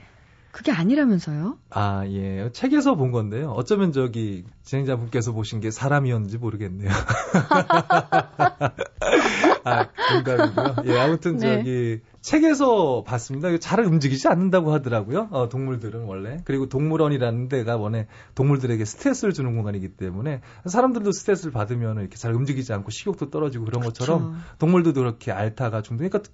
[0.51, 1.57] 그게 아니라면서요?
[1.71, 2.51] 아, 예.
[2.53, 3.49] 책에서 본 건데요.
[3.51, 6.91] 어쩌면 저기 진행자분께서 보신 게 사람이었는지 모르겠네요.
[9.65, 10.75] 아, 농담이고요.
[10.85, 11.57] 예, 아무튼 네.
[11.57, 13.55] 저기 책에서 봤습니다.
[13.59, 15.27] 잘 움직이지 않는다고 하더라고요.
[15.29, 16.39] 어, 동물들은 원래.
[16.43, 22.73] 그리고 동물원이라는 데가 원래 동물들에게 스트레스를 주는 공간이기 때문에 사람들도 스트레스를 받으면 이렇게 잘 움직이지
[22.73, 23.99] 않고 식욕도 떨어지고 그런 그렇죠.
[23.99, 26.09] 것처럼 동물도 그렇게 앓다가 중독.
[26.09, 26.27] 그러니까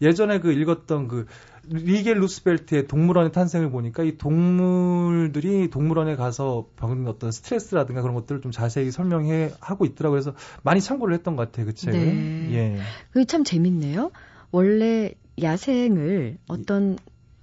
[0.00, 1.26] 예전에 그 읽었던 그
[1.68, 8.50] 리겔 루스벨트의 동물원의 탄생을 보니까 이 동물들이 동물원에 가서 겪는 어떤 스트레스라든가 그런 것들을 좀
[8.50, 10.22] 자세히 설명해 하고 있더라고요.
[10.22, 11.66] 그래서 많이 참고를 했던 것 같아요.
[11.66, 12.00] 그 책을.
[12.00, 12.54] 네.
[12.54, 12.78] 예.
[13.12, 14.10] 그게 참 재밌네요.
[14.50, 16.98] 원래 야생을 어떤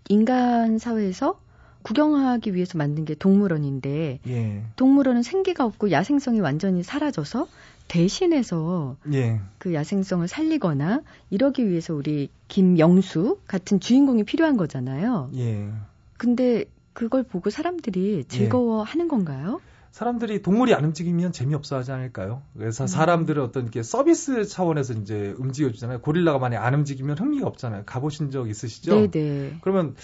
[0.10, 1.40] 인간 사회에서
[1.84, 4.64] 구경하기 위해서 만든 게 동물원인데 예.
[4.76, 7.48] 동물원은 생기가 없고 야생성이 완전히 사라져서
[7.88, 9.40] 대신해서 예.
[9.58, 15.32] 그 야생성을 살리거나 이러기 위해서 우리 김영수 같은 주인공이 필요한 거잖아요.
[15.36, 15.70] 예.
[16.18, 18.24] 근데 그걸 보고 사람들이 예.
[18.24, 19.60] 즐거워하는 건가요?
[19.92, 22.42] 사람들이 동물이 안 움직이면 재미없어 하지 않을까요?
[22.58, 22.88] 그래서 음.
[22.88, 26.00] 사람들은 어떤 이렇게 서비스 차원에서 이제 움직여주잖아요.
[26.00, 27.84] 고릴라가 만약 안 움직이면 흥미가 없잖아요.
[27.86, 29.12] 가보신 적 있으시죠?
[29.12, 29.58] 네네.
[29.62, 29.96] 그러면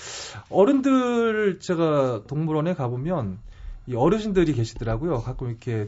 [0.50, 3.40] 어른들 제가 동물원에 가보면
[3.88, 5.20] 이 어르신들이 계시더라고요.
[5.20, 5.88] 가끔 이렇게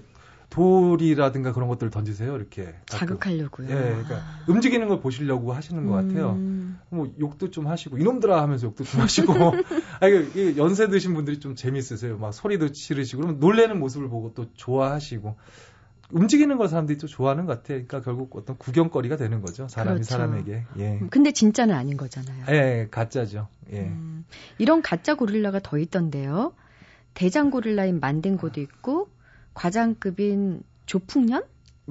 [0.50, 2.36] 돌이라든가 그런 것들을 던지세요.
[2.36, 3.70] 이렇게 자극하려고요.
[3.70, 4.44] 예, 그러니까 아.
[4.48, 6.32] 움직이는 걸 보시려고 하시는 것 같아요.
[6.32, 6.80] 음.
[6.90, 9.34] 뭐 욕도 좀 하시고 이놈들아 하면서 욕도 좀 하시고
[10.02, 12.18] 아 이게 연세 드신 분들이 좀 재밌으세요.
[12.18, 15.36] 막 소리도 지르시고 그러면 놀래는 모습을 보고 또 좋아하시고
[16.12, 17.86] 움직이는 걸 사람들이 또 좋아하는 것 같아요.
[17.86, 19.68] 그러니까 결국 어떤 구경거리가 되는 거죠.
[19.68, 20.10] 사람이 그렇죠.
[20.10, 20.66] 사람에게.
[20.80, 20.98] 예.
[21.00, 22.46] 음, 근데 진짜는 아닌 거잖아요.
[22.50, 23.48] 예, 가짜죠.
[23.72, 23.82] 예.
[23.82, 24.26] 음,
[24.58, 26.54] 이런 가짜 고릴라가 더 있던데요.
[27.14, 29.10] 대장 고릴라인 만댕고도 있고
[29.54, 31.44] 과장급인 조풍년?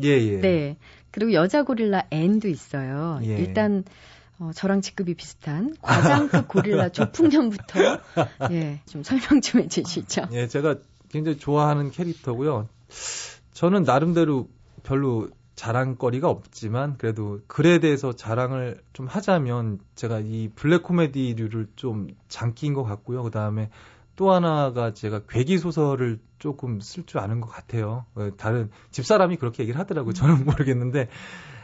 [0.02, 0.40] 예, 예.
[0.40, 0.76] 네.
[1.10, 3.20] 그리고 여자 고릴라 앤도 있어요.
[3.22, 3.38] 예.
[3.38, 3.84] 일단
[4.38, 7.80] 어, 저랑 직급이 비슷한 과장급 고릴라 조풍년부터
[8.52, 10.28] 예, 좀 설명 좀 해주시죠.
[10.32, 10.76] 예, 제가
[11.08, 12.68] 굉장히 좋아하는 캐릭터고요.
[13.52, 14.48] 저는 나름대로
[14.84, 22.74] 별로 자랑거리가 없지만 그래도 글에 대해서 자랑을 좀 하자면 제가 이 블랙 코미디류를 좀 장기인
[22.74, 23.24] 것 같고요.
[23.24, 23.68] 그 다음에
[24.18, 28.04] 또 하나가 제가 괴기 소설을 조금 쓸 줄 아는 것 같아요.
[28.16, 30.12] 어, 다른 집사람이 그렇게 얘기를 하더라고요.
[30.12, 31.08] 저는 모르겠는데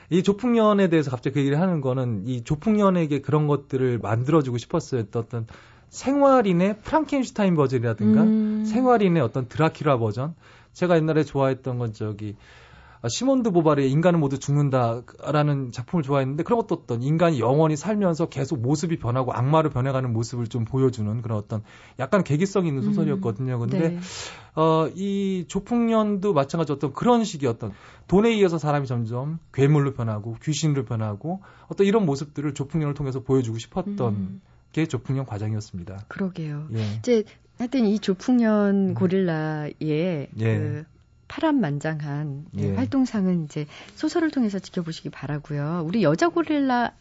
[0.08, 5.02] 이 조풍년에 대해서 갑자기 그 얘기를 하는 거는 이 조풍년에게 그런 것들을 만들어주고 싶었어요.
[5.16, 5.48] 어떤
[5.88, 8.64] 생활인의 프랑켄슈타인 버전이라든가 음.
[8.64, 10.36] 생활인의 어떤 드라큘라 버전.
[10.74, 12.38] 제가 옛날에 좋아했던 건 저기 아,
[13.08, 18.98] 시몬드 보바르의 인간은 모두 죽는다라는 작품을 좋아했는데 그런 것도 어떤 인간이 영원히 살면서 계속 모습이
[18.98, 21.62] 변하고 악마로 변해가는 모습을 좀 보여주는 그런 어떤
[21.98, 23.54] 약간 계기성 있는 소설이었거든요.
[23.54, 24.00] 음, 근데 네.
[24.54, 27.72] 어, 이 조풍년도 마찬가지 어떤 그런 식의 어떤
[28.06, 34.14] 돈에 의해서 사람이 점점 괴물로 변하고 귀신으로 변하고 어떤 이런 모습들을 조풍년을 통해서 보여주고 싶었던
[34.14, 34.40] 음.
[34.72, 36.04] 게 조풍년 과정이었습니다.
[36.08, 36.68] 그러게요.
[36.74, 36.84] 예.
[36.98, 37.24] 이제
[37.58, 38.94] 하여튼 이 조풍년 음.
[38.94, 40.28] 고릴라의 예.
[40.36, 40.84] 그
[41.28, 42.74] 파란만장한 예.
[42.74, 45.84] 활동상은 이제 소설을 통해서 지켜보시기 바라고요.
[45.86, 46.92] 우리 여자 고릴라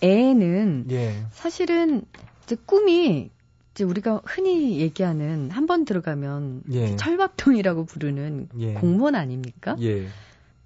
[0.00, 1.24] 애는 예.
[1.32, 2.02] 사실은
[2.44, 3.30] 이제 꿈이
[3.74, 6.96] 이제 우리가 흔히 얘기하는 한 번 들어가면 예.
[6.96, 8.72] 철밥통이라고 부르는 예.
[8.74, 9.76] 공무원 아닙니까?
[9.80, 10.08] 예.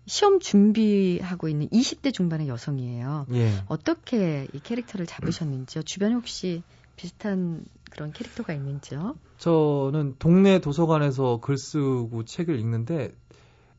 [0.07, 3.27] 시험 준비하고 있는 20대 중반의 여성이에요.
[3.33, 3.53] 예.
[3.67, 5.83] 어떻게 이 캐릭터를 잡으셨는지요?
[5.85, 6.63] 주변에 혹시
[6.97, 9.17] 비슷한 그런 캐릭터가 있는지요?
[9.39, 13.15] 저는 동네 도서관에서 글 쓰고 책을 읽는데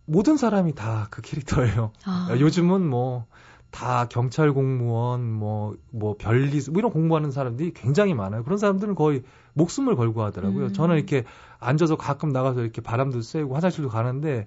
[0.05, 1.91] 모든 사람이 다 그 캐릭터예요.
[2.05, 2.35] 아.
[2.39, 3.25] 요즘은 뭐
[3.73, 8.43] 다 경찰 공무원, 뭐, 뭐, 별리스, 뭐 이런 공부하는 사람들이 굉장히 많아요.
[8.43, 9.23] 그런 사람들은 거의
[9.53, 10.67] 목숨을 걸고 하더라고요.
[10.67, 10.73] 음.
[10.73, 11.23] 저는 이렇게
[11.59, 14.45] 앉아서 가끔 나가서 이렇게 바람도 쐬고 화장실도 가는데,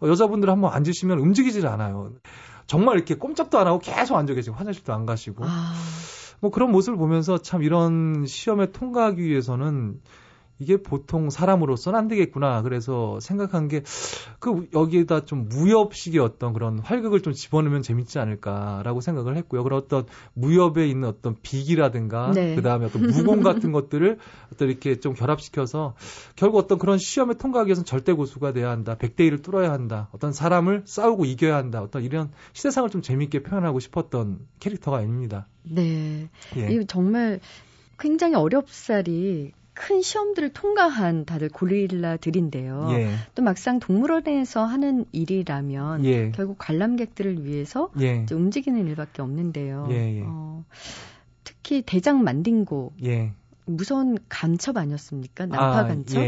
[0.00, 2.12] 어, 여자분들 한번 앉으시면 움직이질 않아요.
[2.66, 5.44] 정말 이렇게 꼼짝도 안 하고 계속 앉아 계시고 화장실도 안 가시고.
[5.44, 5.74] 아.
[6.44, 9.98] 뭐 그런 모습을 보면서 참 이런 시험에 통과하기 위해서는
[10.58, 12.62] 이게 보통 사람으로서는 안 되겠구나.
[12.62, 13.82] 그래서 생각한 게
[14.44, 19.62] 그 여기에다 좀 무협식의 어떤 그런 활극을 좀 집어넣으면 재밌지 않을까라고 생각을 했고요.
[19.62, 22.54] 그런 어떤 무협에 있는 어떤 비기라든가 네.
[22.54, 24.18] 그 다음에 어떤 무공 같은 것들을
[24.52, 25.94] 어떤 이렇게 좀 결합시켜서
[26.36, 28.96] 결국 어떤 그런 시험에 통과하기 위해서는 절대 고수가 돼야 한다.
[28.98, 30.10] 백대1을 뚫어야 한다.
[30.12, 31.80] 어떤 사람을 싸우고 이겨야 한다.
[31.80, 35.46] 어떤 이런 시대상을 좀 재밌게 표현하고 싶었던 캐릭터가 아닙니다.
[35.62, 36.28] 네.
[36.58, 36.68] 예.
[36.70, 37.40] 이 정말
[37.98, 42.88] 굉장히 어렵사리 큰 시험들을 통과한 다들 고릴라들인데요.
[42.92, 43.14] 예.
[43.34, 46.30] 또 막상 동물원에서 하는 일이라면 예.
[46.30, 48.24] 결국 관람객들을 위해서 예.
[48.30, 49.88] 움직이는 일밖에 없는데요.
[49.90, 50.22] 예, 예.
[50.24, 50.64] 어,
[51.42, 53.32] 특히 대장 만딩고 예.
[53.66, 55.46] 무서운 간첩 아니었습니까?
[55.46, 56.22] 난파 아, 간첩.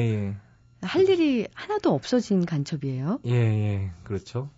[0.82, 3.20] 할 일이 하나도 없어진 간첩이에요.
[3.26, 4.50] 예, 예, 그렇죠.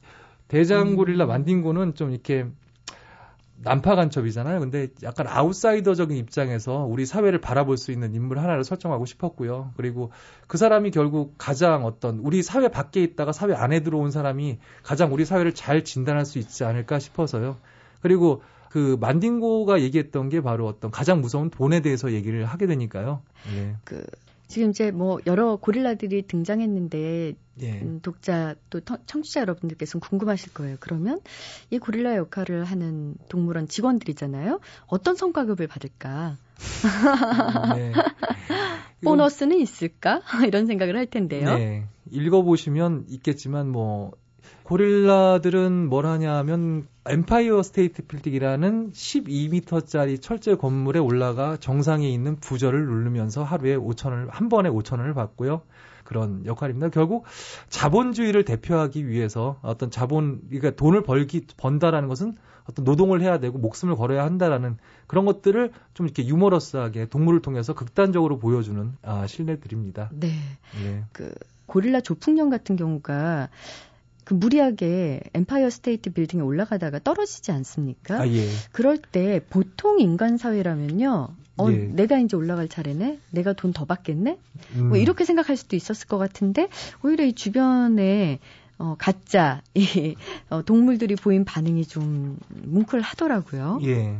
[0.48, 1.28] 대장 고릴라 음.
[1.28, 2.46] 만딩고는 좀 이렇게
[3.60, 4.60] 난파 간첩이잖아요.
[4.60, 9.72] 근데 약간 아웃사이더적인 입장에서 우리 사회를 바라볼 수 있는 인물 하나를 설정하고 싶었고요.
[9.76, 10.12] 그리고
[10.46, 15.24] 그 사람이 결국 가장 어떤 우리 사회 밖에 있다가 사회 안에 들어온 사람이 가장 우리
[15.24, 17.56] 사회를 잘 진단할 수 있지 않을까 싶어서요.
[18.00, 23.22] 그리고 그 만딩고가 얘기했던 게 바로 어떤 가장 무서운 돈에 대해서 얘기를 하게 되니까요.
[23.54, 23.74] 네.
[23.84, 24.04] 그
[24.48, 27.80] 지금 이제 뭐 여러 고릴라들이 등장했는데 예.
[27.80, 30.76] 음, 독자 또 청취자 여러분들께서는 궁금하실 거예요.
[30.80, 31.20] 그러면
[31.70, 34.60] 이 고릴라 역할을 하는 동물원 직원들이잖아요.
[34.86, 36.36] 어떤 성과급을 받을까?
[37.76, 37.92] 네.
[39.04, 40.22] 보너스는 있을까?
[40.46, 41.56] 이런 생각을 할 텐데요.
[41.56, 41.86] 네.
[42.10, 44.12] 읽어보시면 있겠지만 뭐
[44.64, 53.76] 고릴라들은 뭘 하냐면 엠파이어 스테이트 빌딩이라는 12m짜리 철제 건물에 올라가 정상에 있는 부저를 누르면서 하루에
[53.76, 55.62] 5천을 한 번에 5천원을 받고요.
[56.04, 56.88] 그런 역할입니다.
[56.88, 57.24] 결국
[57.68, 62.36] 자본주의를 대표하기 위해서 어떤 자본 그러니까 돈을 벌기 번다라는 것은
[62.68, 68.38] 어떤 노동을 해야 되고 목숨을 걸어야 한다라는 그런 것들을 좀 이렇게 유머러스하게 동물을 통해서 극단적으로
[68.38, 70.10] 보여주는 아, 실례들입니다.
[70.12, 70.32] 네.
[70.82, 71.04] 네.
[71.12, 71.32] 그
[71.66, 73.50] 고릴라 조풍년 같은 경우가
[74.28, 78.20] 그 무리하게 엠파이어 스테이트 빌딩에 올라가다가 떨어지지 않습니까?
[78.20, 78.46] 아, 예.
[78.72, 81.28] 그럴 때 보통 인간 사회라면요.
[81.56, 81.76] 어, 예.
[81.78, 83.20] 내가 이제 올라갈 차례네?
[83.30, 84.38] 내가 돈 더 받겠네?
[84.74, 84.88] 뭐 음.
[84.90, 86.68] 뭐 이렇게 생각할 수도 있었을 것 같은데,
[87.02, 88.38] 오히려 이 주변에
[88.76, 90.14] 어, 가짜, 이,
[90.50, 93.80] 어, 동물들이 보인 반응이 좀 뭉클하더라고요.
[93.84, 94.18] 예.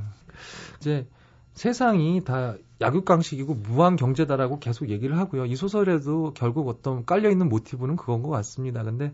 [0.80, 1.06] 이제
[1.52, 5.44] 세상이 다 약육강식이고 무한 경제다라고 계속 얘기를 하고요.
[5.44, 8.82] 이 소설에도 결국 어떤 깔려 있는 모티브는 그건 것 같습니다.
[8.82, 9.12] 근데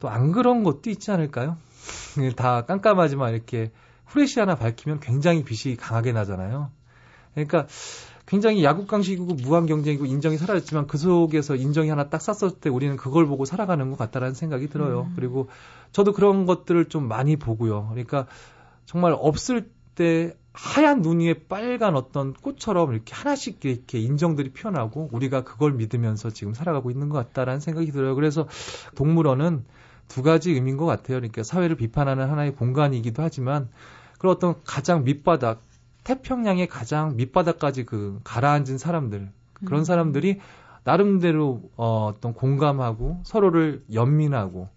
[0.00, 1.56] 또 안 그런 것도 있지 않을까요?
[2.36, 3.70] 다 깜깜하지만 이렇게
[4.06, 6.70] 후레쉬 하나 밝히면 굉장히 빛이 강하게 나잖아요.
[7.34, 7.66] 그러니까
[8.26, 13.26] 굉장히 야국강식이고 무한 경쟁이고 인정이 사라졌지만 그 속에서 인정이 하나 딱 쌌을 때 우리는 그걸
[13.26, 15.06] 보고 살아가는 것 같다라는 생각이 들어요.
[15.08, 15.12] 음.
[15.16, 15.48] 그리고
[15.92, 17.88] 저도 그런 것들을 좀 많이 보고요.
[17.90, 18.26] 그러니까
[18.84, 25.44] 정말 없을 때 하얀 눈 위에 빨간 어떤 꽃처럼 이렇게 하나씩 이렇게 인정들이 피어나고 우리가
[25.44, 28.14] 그걸 믿으면서 지금 살아가고 있는 것 같다라는 생각이 들어요.
[28.14, 28.46] 그래서
[28.94, 29.64] 동물원은
[30.08, 31.18] 두 가지 의미인 것 같아요.
[31.18, 33.68] 그러니까 사회를 비판하는 하나의 공간이기도 하지만
[34.18, 35.62] 그런 어떤 가장 밑바닥
[36.04, 39.30] 태평양의 가장 밑바닥까지 그 가라앉은 사람들
[39.64, 39.84] 그런 음.
[39.84, 40.40] 사람들이
[40.84, 44.68] 나름대로 어, 어떤 공감하고 서로를 연민하고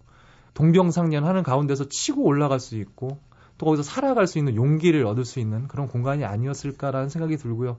[0.54, 3.18] 동병상련하는 가운데서 치고 올라갈 수 있고
[3.56, 7.78] 또 거기서 살아갈 수 있는 용기를 얻을 수 있는 그런 공간이 아니었을까라는 생각이 들고요.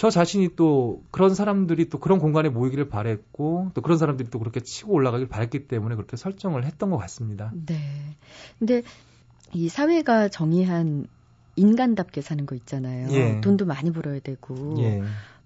[0.00, 4.60] 저 자신이 또 그런 사람들이 또 그런 공간에 모이기를 바랬고 또 그런 사람들이 또 그렇게
[4.60, 7.52] 치고 올라가길 바랬기 때문에 그렇게 설정을 했던 것 같습니다.
[7.66, 7.76] 네.
[8.58, 8.80] 근데
[9.52, 11.06] 이 사회가 정의한
[11.56, 13.08] 인간답게 사는 거 있잖아요.
[13.10, 13.42] 예.
[13.42, 15.02] 돈도 많이 벌어야 되고 예.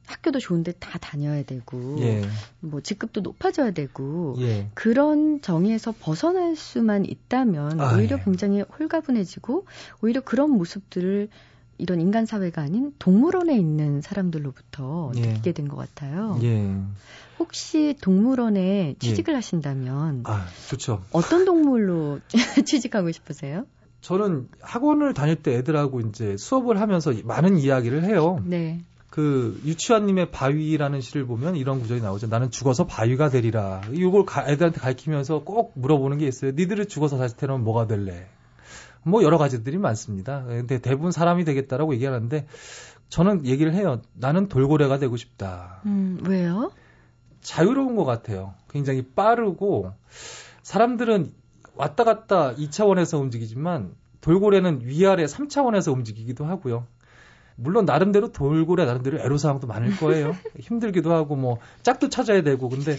[0.07, 2.23] 학교도 좋은데 다 다녀야 되고 예.
[2.61, 4.71] 뭐 직급도 높아져야 되고 예.
[4.75, 8.23] 그런 정의에서 벗어날 수만 있다면 아, 오히려 예.
[8.23, 9.67] 굉장히 홀가분해지고
[10.01, 11.29] 오히려 그런 모습들을
[11.79, 15.21] 이런 인간 사회가 아닌 동물원에 있는 사람들로부터 예.
[15.21, 16.39] 느끼게 된 것 같아요.
[16.43, 16.77] 예.
[17.39, 21.03] 혹시 동물원에 취직을 하신다면 아, 좋죠.
[21.13, 22.21] 어떤 동물로
[22.65, 23.65] 취직하고 싶으세요?
[24.03, 28.43] 저는 학원을 다닐 때 애들하고 이제 수업을 하면서 많은 이야기를 해요.
[28.45, 28.81] 네.
[29.11, 32.27] 그 유치원님의 바위라는 시를 보면 이런 구절이 나오죠.
[32.27, 33.81] 나는 죽어서 바위가 되리라.
[33.93, 36.51] 이걸 애들한테 가르치면서 꼭 물어보는 게 있어요.
[36.51, 38.27] 니들을 죽어서 다시 태어나면 뭐가 될래?
[39.05, 40.45] 뭐 여러 가지들이 많습니다.
[40.45, 42.47] 근데 대부분 사람이 되겠다라고 얘기하는데
[43.09, 44.01] 저는 얘기를 해요.
[44.15, 45.81] 나는 돌고래가 되고 싶다.
[45.87, 46.73] 음, 왜요?
[47.43, 48.55] 자유로운 것 같아요.
[48.71, 49.93] 굉장히 빠르고
[50.63, 51.33] 사람들은
[51.77, 56.87] 왔다 갔다 2차원에서 움직이지만 돌고래는 위아래 3차원에서 움직이기도 하고요.
[57.57, 60.35] 물론 나름대로 돌고래 나름대로 애로사항도 많을 거예요.
[60.59, 62.97] 힘들기도 하고 뭐 짝도 찾아야 되고 근데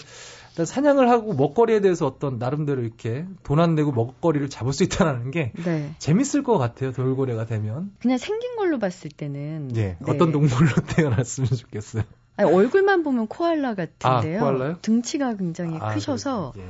[0.63, 5.51] 사냥을 하고 먹거리에 대해서 어떤 나름대로 이렇게 돈 안 내고 먹거리를 잡을 수 있다는 게
[5.65, 5.93] 네.
[5.99, 6.91] 재밌을 것 같아요.
[6.93, 7.91] 돌고래가 되면.
[7.99, 9.97] 그냥 생긴 걸로 봤을 때는 예, 네.
[10.07, 12.03] 어떤 동물로 태어났으면 좋겠어요.
[12.37, 14.37] 아니, 얼굴만 보면 코알라 같은데요.
[14.37, 14.77] 아, 코알라요?
[14.81, 16.61] 등치가 굉장히 아, 크셔서 예.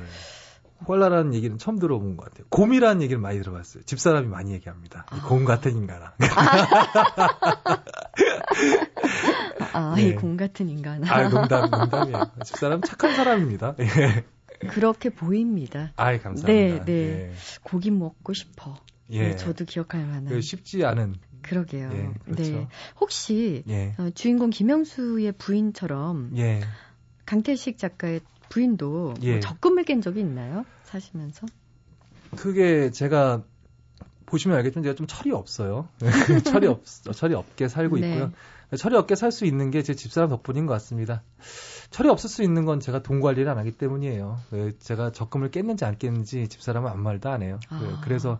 [0.84, 2.46] 콜라라는 얘기는 처음 들어본 것 같아요.
[2.50, 3.84] 곰이라는 얘기를 많이 들어봤어요.
[3.84, 5.06] 집사람이 많이 얘기합니다.
[5.10, 5.22] 아.
[5.28, 6.14] 곰 같은 인간아.
[9.74, 10.10] 아, 네.
[10.10, 11.12] 이곰 같은 인간아.
[11.12, 12.32] 아, 농담, 농담이에요.
[12.44, 13.76] 집사람 착한 사람입니다.
[13.80, 14.26] 예.
[14.70, 15.94] 그렇게 보입니다.
[15.96, 16.48] 아이, 감사합니다.
[16.48, 17.30] 네, 네.
[17.30, 17.32] 예.
[17.64, 18.76] 고기 먹고 싶어.
[19.12, 19.30] 예.
[19.30, 20.26] 네, 저도 기억할 만한.
[20.26, 21.16] 그 쉽지 않은.
[21.42, 21.92] 그러게요.
[21.94, 22.52] 예, 그렇죠.
[22.52, 22.68] 네.
[23.00, 23.94] 혹시 예.
[24.00, 26.62] 어, 주인공 김영수의 부인처럼 예.
[27.26, 29.40] 강태식 작가의 부인도 뭐 예.
[29.40, 30.66] 적금을 깬 적이 있나요?
[30.84, 31.48] 사시면서?
[32.36, 33.44] 그게 제가
[34.26, 35.88] 보시면 알겠지만 제가 좀 철이 없어요.
[36.46, 38.10] 철이 없 철이 없게 살고 네.
[38.14, 38.32] 있고요.
[38.78, 41.22] 철이 없게 살 수 있는 게 제 집사람 덕분인 것 같습니다.
[41.92, 44.40] 철이 없을 수 있는 건 제가 돈 관리를 안 하기 때문이에요.
[44.50, 47.60] 그 제가 적금을 깼는지 안 깼는지 집사람은 아무 말도 안 해요.
[47.70, 48.02] 그 아.
[48.04, 48.40] 그래서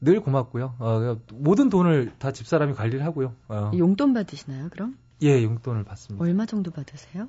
[0.00, 0.76] 늘 고맙고요.
[0.78, 3.34] 어, 모든 돈을 다 집사람이 관리를 하고요.
[3.48, 3.70] 어.
[3.76, 4.96] 용돈 받으시나요, 그럼?
[5.22, 6.24] 예, 용돈을 받습니다.
[6.24, 7.28] 얼마 정도 받으세요?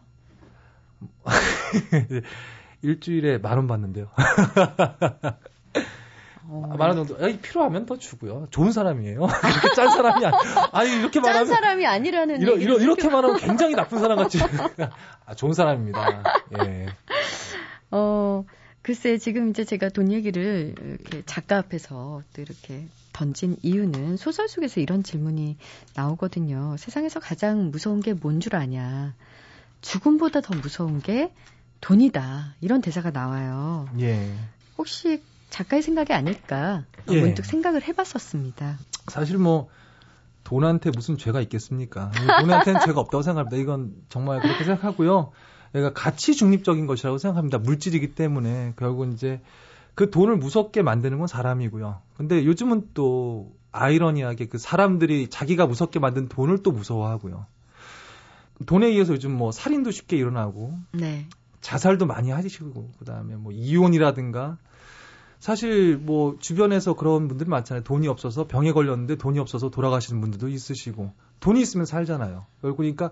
[2.81, 4.07] 일주일에 만 원 받는데요.
[6.51, 6.75] 어...
[6.77, 7.15] 만원 정도.
[7.41, 8.47] 필요하면 더 주고요.
[8.49, 9.19] 좋은 사람이에요.
[9.27, 10.35] 그렇게 짠 사람이 아니.
[10.71, 14.39] 아니 이렇게 말하면 짠 사람이 아니라는 이러, 이러, 이렇게 말하면 굉장히 나쁜 사람 같지.
[15.25, 16.23] 아, 좋은 사람입니다.
[16.65, 16.87] 예.
[17.91, 18.45] 어
[18.81, 24.79] 글쎄 지금 이제 제가 돈 얘기를 이렇게 작가 앞에서 또 이렇게 던진 이유는 소설 속에서
[24.79, 25.57] 이런 질문이
[25.95, 26.77] 나오거든요.
[26.77, 29.13] 세상에서 가장 무서운 게 뭔 줄 아냐.
[29.81, 31.33] 죽음보다 더 무서운 게
[31.81, 32.55] 돈이다.
[32.61, 33.87] 이런 대사가 나와요.
[33.99, 34.33] 예.
[34.77, 37.21] 혹시 작가의 생각이 아닐까 예.
[37.21, 38.77] 문득 생각을 해봤었습니다.
[39.07, 39.69] 사실 뭐
[40.43, 42.11] 돈한테 무슨 죄가 있겠습니까?
[42.41, 43.57] 돈한테는 죄가 없다고 생각합니다.
[43.61, 45.31] 이건 정말 그렇게 생각하고요.
[45.75, 47.59] 얘가 가치 중립적인 것이라고 생각합니다.
[47.59, 49.41] 물질이기 때문에 결국 이제
[49.95, 52.01] 그 돈을 무섭게 만드는 건 사람이고요.
[52.15, 57.45] 근데 요즘은 또 아이러니하게 그 사람들이 자기가 무섭게 만든 돈을 또 무서워하고요.
[58.65, 61.27] 돈에 의해서 요즘 뭐 살인도 쉽게 일어나고 네.
[61.61, 64.57] 자살도 많이 하시고 그다음에 뭐 이혼이라든가
[65.39, 67.83] 사실 뭐 주변에서 그런 분들이 많잖아요.
[67.83, 72.45] 돈이 없어서 병에 걸렸는데 돈이 없어서 돌아가시는 분들도 있으시고 돈이 있으면 살잖아요.
[72.61, 73.11] 그러니까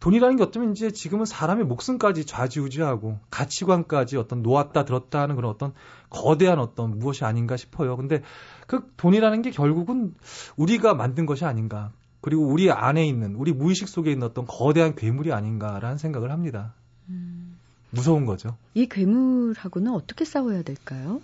[0.00, 5.74] 돈이라는 게 어쩌면 이제 지금은 사람의 목숨까지 좌지우지하고 가치관까지 어떤 놓았다 들었다 하는 그런 어떤
[6.08, 7.96] 거대한 어떤 무엇이 아닌가 싶어요.
[7.98, 8.22] 근데
[8.66, 10.14] 그 돈이라는 게 결국은
[10.56, 11.92] 우리가 만든 것이 아닌가.
[12.20, 16.74] 그리고 우리 안에 있는 우리 무의식 속에 있는 어떤 거대한 괴물이 아닌가라는 생각을 합니다.
[17.08, 17.56] 음.
[17.90, 18.56] 무서운 거죠.
[18.74, 21.20] 이 괴물하고는 어떻게 싸워야 될까요?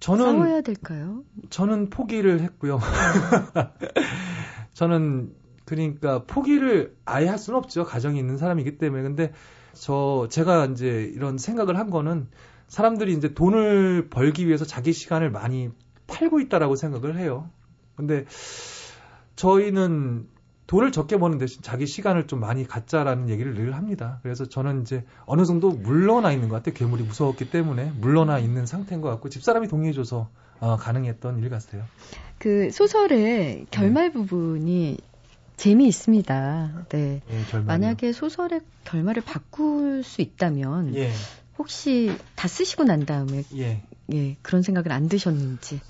[0.00, 1.24] 저는 싸워야 될까요?
[1.50, 2.78] 저는 포기를 했고요.
[4.74, 5.32] 저는
[5.64, 7.84] 그러니까 포기를 아예 할 수는 없죠.
[7.84, 9.02] 가정이 있는 사람이기 때문에.
[9.02, 9.32] 근데
[9.72, 12.28] 저 제가 이제 이런 생각을 한 거는
[12.68, 15.70] 사람들이 이제 돈을 벌기 위해서 자기 시간을 많이
[16.06, 17.50] 팔고 있다라고 생각을 해요.
[17.96, 18.26] 근데
[19.36, 20.28] 저희는
[20.66, 24.18] 돈을 적게 버는 대신 자기 시간을 좀 많이 갖자라는 얘기를 늘 합니다.
[24.22, 26.74] 그래서 저는 이제 어느 정도 물러나 있는 것 같아요.
[26.74, 30.28] 괴물이 무서웠기 때문에 물러나 있는 상태인 것 같고 집사람이 동의해줘서
[30.58, 31.84] 어, 가능했던 일 같아요.
[32.38, 34.12] 그 소설의 결말 네.
[34.12, 34.98] 부분이
[35.56, 36.86] 재미있습니다.
[36.88, 37.22] 네.
[37.30, 41.10] 예, 만약에 소설의 결말을 바꿀 수 있다면 예.
[41.58, 43.82] 혹시 다 쓰시고 난 다음에 예.
[44.12, 45.80] 예 그런 생각은 안 드셨는지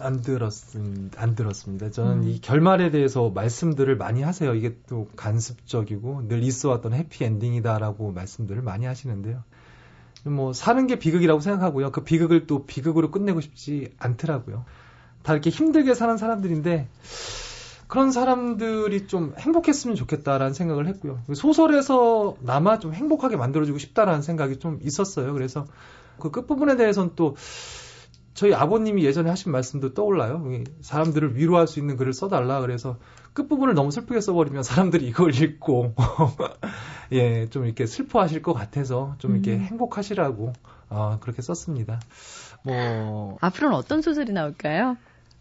[0.00, 1.22] 안 들었습니다.
[1.22, 1.90] 안 들었습니다.
[1.90, 2.28] 저는 음.
[2.28, 4.54] 이 결말에 대해서 말씀들을 많이 하세요.
[4.54, 9.42] 이게 또 간습적이고 늘 있어왔던 해피 엔딩이다라고 말씀들을 많이 하시는데요.
[10.24, 11.92] 뭐 사는 게 비극이라고 생각하고요.
[11.92, 14.64] 그 비극을 또 비극으로 끝내고 싶지 않더라고요.
[15.22, 16.88] 다 이렇게 힘들게 사는 사람들인데
[17.86, 21.20] 그런 사람들이 좀 행복했으면 좋겠다라는 생각을 했고요.
[21.34, 25.32] 소설에서 나마 좀 행복하게 만들어주고 싶다라는 생각이 좀 있었어요.
[25.32, 25.66] 그래서
[26.18, 27.36] 그 끝부분에 대해서는 또
[28.38, 30.48] 저희 아버님이 예전에 하신 말씀도 떠올라요.
[30.80, 32.60] 사람들을 위로할 수 있는 글을 써달라.
[32.60, 32.96] 그래서
[33.32, 35.96] 끝부분을 너무 슬프게 써버리면 사람들이 이걸 읽고,
[37.10, 39.60] 예, 좀 이렇게 슬퍼하실 것 같아서 좀 이렇게 음.
[39.62, 40.52] 행복하시라고,
[40.88, 41.98] 어, 그렇게 썼습니다.
[42.62, 43.38] 뭐.
[43.40, 44.96] 앞으로는 어떤 소설이 나올까요?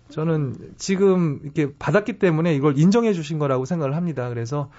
[0.10, 4.28] 저는 지금 이렇게 받았기 때문에 이걸 인정해 주신 거라고 생각을 합니다.
[4.30, 4.72] 그래서,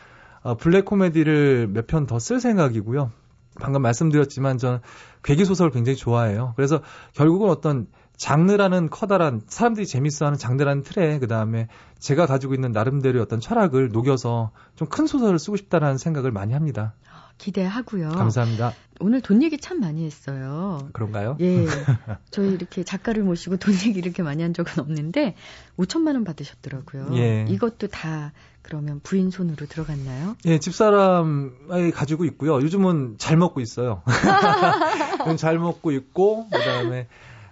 [0.43, 3.13] 어, 블랙 코미디를 몇 편 더 쓸 생각이고요.
[3.61, 4.81] 방금 말씀드렸지만 저는
[5.23, 6.53] 괴기 소설을 굉장히 좋아해요.
[6.57, 6.81] 그래서
[7.15, 7.87] 결국은 어떤
[8.19, 14.51] 장르라는 커다란 사람들이 재밌어하는 장르라는 틀에 그 다음에 제가 가지고 있는 나름대로의 어떤 철학을 녹여서
[14.75, 16.95] 좀 큰 소설을 쓰고 싶다라는 생각을 많이 합니다.
[17.39, 18.09] 기대하고요.
[18.09, 18.73] 감사합니다.
[19.01, 20.89] 오늘 돈 얘기 참 많이 했어요.
[20.93, 21.37] 그런가요?
[21.41, 21.67] 예.
[22.33, 25.37] 저희 이렇게 작가를 모시고 돈 얘기 이렇게 많이 한 적은 없는데
[25.79, 27.11] 5천만 원 받으셨더라고요.
[27.15, 27.47] 예.
[27.49, 30.37] 이것도 다 그러면 부인 손으로 들어갔나요?
[30.47, 32.55] 예, 집사람이 가지고 있고요.
[32.57, 34.03] 요즘은 잘 먹고 있어요.
[35.39, 37.07] 잘 먹고 있고 그다음에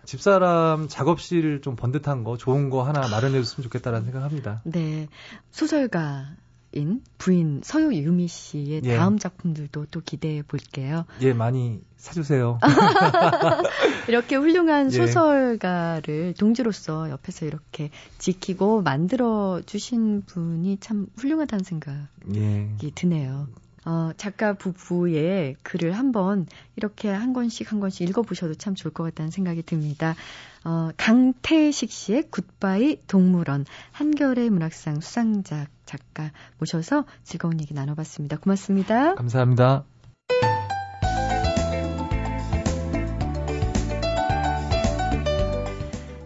[0.06, 4.62] 집사람 작업실 좀 번듯한 거, 좋은 거 하나 마련해 줬으면 좋겠다라는 생각합니다.
[4.64, 5.08] 네.
[5.50, 6.30] 소설가
[6.72, 8.96] 인 부인 서유 유미 씨의 예.
[8.96, 11.06] 다음 작품들도 또 기대해 볼게요.
[11.22, 12.58] 예, 많이 사주세요.
[14.08, 14.90] 이렇게 훌륭한 예.
[14.90, 22.90] 소설가를 동지로서 옆에서 이렇게 지키고 만들어 주신 분이 참 훌륭하다는 생각이 예.
[22.94, 23.48] 드네요.
[23.86, 29.30] 어, 작가 부부의 글을 한번 이렇게 한 권씩 한 권씩 읽어보셔도 참 좋을 것 같다는
[29.30, 30.16] 생각이 듭니다.
[30.64, 38.38] 어, 강태식 씨의 굿바이 동물원 한겨레 문학상 수상작 작가 모셔서 즐거운 얘기 나눠봤습니다.
[38.38, 39.14] 고맙습니다.
[39.14, 39.84] 감사합니다.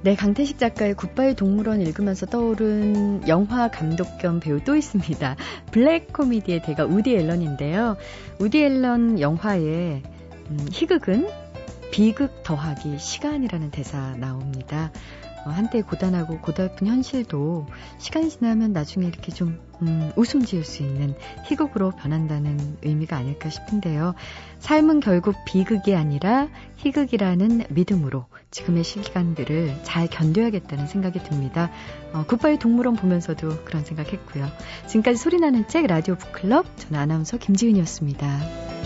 [0.02, 5.36] 네, 강태식 작가의 굿바이 동물원 읽으면서 떠오른 영화 감독 겸 배우 또 있습니다.
[5.72, 7.98] 블랙 코미디의 대가 우디 앨런인데요.
[8.38, 10.02] 우디 앨런 영화에
[10.50, 11.28] 음, 희극은
[11.90, 14.90] 비극 더하기 시간이라는 대사 나옵니다.
[15.44, 17.66] 어, 한때 고단하고 고달픈 현실도
[17.98, 21.14] 시간이 지나면 나중에 이렇게 좀 음, 웃음 지을 수 있는
[21.46, 24.14] 희극으로 변한다는 의미가 아닐까 싶은데요.
[24.58, 31.70] 삶은 결국 비극이 아니라 희극이라는 믿음으로 지금의 시간들을 잘 견뎌야겠다는 생각이 듭니다.
[32.12, 34.48] 어, 굿바이 동물원 보면서도 그런 생각했고요.
[34.86, 38.79] 지금까지 소리나는 책 라디오 북클럽 저는 아나운서 김지은이었습니다.